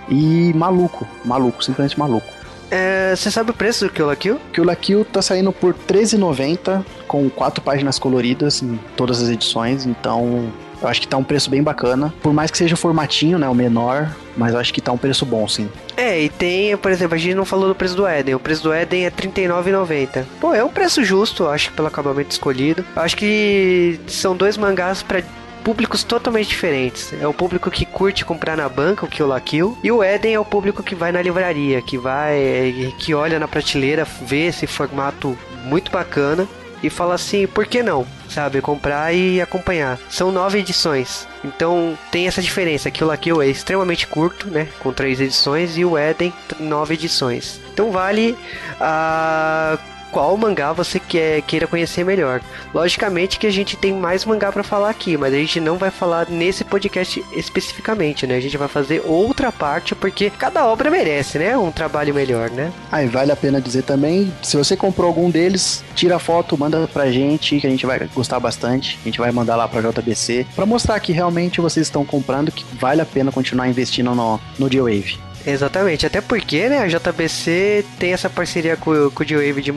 e 0.08 0.52
maluco, 0.54 1.06
maluco, 1.24 1.62
simplesmente 1.62 1.98
maluco. 1.98 2.37
É, 2.70 3.14
você 3.16 3.30
sabe 3.30 3.50
o 3.50 3.54
preço 3.54 3.86
do 3.86 3.92
Kill 3.92 4.06
la 4.06 4.16
Kill? 4.16 4.40
Kill 4.52 4.64
la 4.64 4.76
Kill 4.76 5.04
tá 5.04 5.22
saindo 5.22 5.52
por 5.52 5.74
R$13,90 5.74 6.84
com 7.06 7.28
quatro 7.30 7.62
páginas 7.62 7.98
coloridas 7.98 8.62
em 8.62 8.78
todas 8.96 9.22
as 9.22 9.28
edições, 9.28 9.86
então 9.86 10.52
eu 10.80 10.86
acho 10.86 11.00
que 11.00 11.08
tá 11.08 11.16
um 11.16 11.24
preço 11.24 11.50
bem 11.50 11.62
bacana. 11.62 12.12
Por 12.22 12.32
mais 12.32 12.50
que 12.50 12.58
seja 12.58 12.74
o 12.74 12.78
formatinho, 12.78 13.38
né, 13.38 13.48
o 13.48 13.54
menor, 13.54 14.14
mas 14.36 14.52
eu 14.54 14.60
acho 14.60 14.72
que 14.72 14.80
tá 14.80 14.92
um 14.92 14.98
preço 14.98 15.26
bom, 15.26 15.48
sim. 15.48 15.68
É, 15.96 16.20
e 16.20 16.28
tem, 16.28 16.76
por 16.76 16.92
exemplo, 16.92 17.16
a 17.16 17.18
gente 17.18 17.34
não 17.34 17.44
falou 17.44 17.68
do 17.68 17.74
preço 17.74 17.96
do 17.96 18.06
Eden. 18.06 18.34
O 18.34 18.40
preço 18.40 18.62
do 18.62 18.72
Eden 18.72 19.04
é 19.04 19.08
R$39,90. 19.08 20.24
Pô, 20.40 20.54
é 20.54 20.62
um 20.62 20.68
preço 20.68 21.02
justo, 21.02 21.48
acho, 21.48 21.72
pelo 21.72 21.88
acabamento 21.88 22.30
escolhido. 22.30 22.84
Eu 22.94 23.02
acho 23.02 23.16
que 23.16 23.98
são 24.06 24.36
dois 24.36 24.56
mangás 24.56 25.02
para 25.02 25.22
públicos 25.58 26.02
totalmente 26.02 26.48
diferentes. 26.48 27.12
É 27.20 27.26
o 27.26 27.34
público 27.34 27.70
que 27.70 27.84
curte 27.84 28.24
comprar 28.24 28.56
na 28.56 28.68
banca, 28.68 29.04
o 29.04 29.08
Kill 29.08 29.26
la 29.26 29.40
Kill, 29.40 29.76
e 29.82 29.92
o 29.92 30.02
Eden 30.02 30.34
é 30.34 30.40
o 30.40 30.44
público 30.44 30.82
que 30.82 30.94
vai 30.94 31.12
na 31.12 31.22
livraria, 31.22 31.82
que 31.82 31.98
vai, 31.98 32.94
que 32.98 33.14
olha 33.14 33.38
na 33.38 33.48
prateleira, 33.48 34.06
vê 34.22 34.46
esse 34.46 34.66
formato 34.66 35.36
muito 35.64 35.90
bacana 35.90 36.46
e 36.82 36.88
fala 36.88 37.14
assim, 37.14 37.46
por 37.46 37.66
que 37.66 37.82
não? 37.82 38.06
Sabe, 38.28 38.60
comprar 38.60 39.12
e 39.12 39.40
acompanhar. 39.40 39.98
São 40.08 40.30
nove 40.30 40.58
edições. 40.58 41.26
Então 41.42 41.98
tem 42.10 42.28
essa 42.28 42.42
diferença, 42.42 42.90
que 42.90 43.02
o 43.02 43.06
Lakill 43.06 43.40
é 43.40 43.48
extremamente 43.48 44.06
curto, 44.06 44.48
né? 44.48 44.68
Com 44.78 44.92
três 44.92 45.18
edições, 45.20 45.78
e 45.78 45.84
o 45.84 45.96
Eden, 45.96 46.32
nove 46.60 46.94
edições. 46.94 47.58
Então 47.72 47.90
vale 47.90 48.36
a. 48.80 49.78
Uh 49.94 49.97
qual 50.10 50.36
mangá 50.36 50.72
você 50.72 50.98
quer, 50.98 51.42
queira 51.42 51.66
conhecer 51.66 52.04
melhor. 52.04 52.40
Logicamente 52.74 53.38
que 53.38 53.46
a 53.46 53.52
gente 53.52 53.76
tem 53.76 53.92
mais 53.92 54.24
mangá 54.24 54.50
para 54.52 54.62
falar 54.62 54.90
aqui, 54.90 55.16
mas 55.16 55.32
a 55.32 55.36
gente 55.36 55.60
não 55.60 55.76
vai 55.76 55.90
falar 55.90 56.28
nesse 56.28 56.64
podcast 56.64 57.24
especificamente, 57.32 58.26
né? 58.26 58.36
A 58.36 58.40
gente 58.40 58.56
vai 58.56 58.68
fazer 58.68 59.02
outra 59.04 59.50
parte 59.52 59.94
porque 59.94 60.30
cada 60.30 60.66
obra 60.66 60.90
merece, 60.90 61.38
né? 61.38 61.56
Um 61.56 61.70
trabalho 61.70 62.14
melhor, 62.14 62.50
né? 62.50 62.72
Aí 62.90 63.06
vale 63.06 63.32
a 63.32 63.36
pena 63.36 63.60
dizer 63.60 63.82
também, 63.82 64.32
se 64.42 64.56
você 64.56 64.76
comprou 64.76 65.08
algum 65.08 65.30
deles, 65.30 65.84
tira 65.94 66.18
foto, 66.18 66.56
manda 66.56 66.88
pra 66.88 67.10
gente, 67.10 67.60
que 67.60 67.66
a 67.66 67.70
gente 67.70 67.86
vai 67.86 68.08
gostar 68.14 68.40
bastante. 68.40 68.98
A 69.02 69.04
gente 69.04 69.18
vai 69.18 69.30
mandar 69.30 69.56
lá 69.56 69.68
pra 69.68 69.80
JBC 69.80 70.46
para 70.54 70.66
mostrar 70.66 70.98
que 71.00 71.12
realmente 71.12 71.60
vocês 71.60 71.86
estão 71.86 72.04
comprando, 72.04 72.52
que 72.52 72.64
vale 72.76 73.00
a 73.00 73.06
pena 73.06 73.32
continuar 73.32 73.68
investindo 73.68 74.14
no, 74.14 74.40
no 74.58 74.70
G-Wave. 74.70 75.27
Exatamente, 75.48 76.04
até 76.04 76.20
porque, 76.20 76.68
né, 76.68 76.80
a 76.80 76.86
JBC 76.86 77.82
tem 77.98 78.12
essa 78.12 78.28
parceria 78.28 78.76
com, 78.76 79.10
com 79.10 79.22
o 79.22 79.26
D-Wave 79.26 79.62
de, 79.62 79.72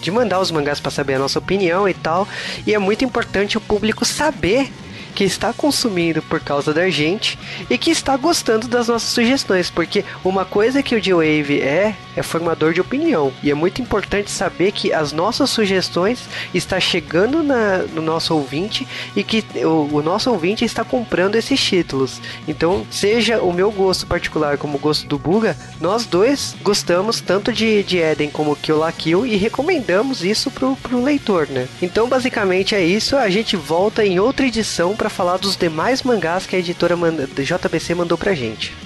de 0.00 0.10
mandar 0.12 0.38
os 0.38 0.52
mangás 0.52 0.78
para 0.78 0.92
saber 0.92 1.14
a 1.14 1.18
nossa 1.18 1.40
opinião 1.40 1.88
e 1.88 1.94
tal, 1.94 2.28
e 2.64 2.72
é 2.72 2.78
muito 2.78 3.04
importante 3.04 3.58
o 3.58 3.60
público 3.60 4.04
saber 4.04 4.70
que 5.16 5.24
está 5.24 5.52
consumindo 5.52 6.22
por 6.22 6.38
causa 6.38 6.72
da 6.72 6.88
gente 6.90 7.36
e 7.68 7.76
que 7.76 7.90
está 7.90 8.16
gostando 8.16 8.68
das 8.68 8.86
nossas 8.86 9.08
sugestões, 9.08 9.68
porque 9.68 10.04
uma 10.24 10.44
coisa 10.44 10.80
que 10.80 10.94
o 10.94 11.00
D-Wave 11.00 11.60
é 11.60 11.96
é 12.16 12.22
formador 12.22 12.72
de 12.72 12.80
opinião 12.80 13.32
e 13.42 13.50
é 13.50 13.54
muito 13.54 13.80
importante 13.82 14.30
saber 14.30 14.72
que 14.72 14.92
as 14.92 15.12
nossas 15.12 15.50
sugestões 15.50 16.20
está 16.54 16.80
chegando 16.80 17.42
na, 17.42 17.78
no 17.78 18.02
nosso 18.02 18.34
ouvinte 18.34 18.86
e 19.14 19.22
que 19.22 19.44
o, 19.64 19.96
o, 19.96 20.02
nosso 20.02 20.30
ouvinte 20.30 20.64
está 20.64 20.84
comprando 20.84 21.36
esses 21.36 21.60
títulos. 21.60 22.20
Então, 22.48 22.86
seja 22.90 23.40
o 23.42 23.52
meu 23.52 23.70
gosto 23.70 24.06
particular 24.06 24.56
como 24.56 24.76
o 24.76 24.80
gosto 24.80 25.06
do 25.06 25.18
Buga, 25.18 25.56
nós 25.80 26.06
dois 26.06 26.56
gostamos 26.62 27.20
tanto 27.20 27.52
de, 27.52 27.82
de 27.82 27.98
Eden 27.98 28.30
como 28.30 28.56
Kill 28.56 28.78
la 28.78 28.92
Kill 28.92 29.26
e 29.26 29.36
recomendamos 29.36 30.24
isso 30.24 30.50
pro, 30.50 30.76
pro 30.76 31.02
leitor, 31.02 31.48
né? 31.48 31.68
Então, 31.82 32.08
basicamente 32.08 32.74
é 32.74 32.84
isso. 32.84 33.16
A 33.16 33.28
gente 33.28 33.56
volta 33.56 34.04
em 34.04 34.18
outra 34.18 34.46
edição 34.46 34.96
para 34.96 35.10
falar 35.10 35.36
dos 35.36 35.56
demais 35.56 36.02
mangás 36.02 36.46
que 36.46 36.56
a 36.56 36.58
editora 36.58 36.96
manda, 36.96 37.26
JBC 37.26 37.94
mandou 37.94 38.16
pra 38.16 38.34
gente. 38.34 38.85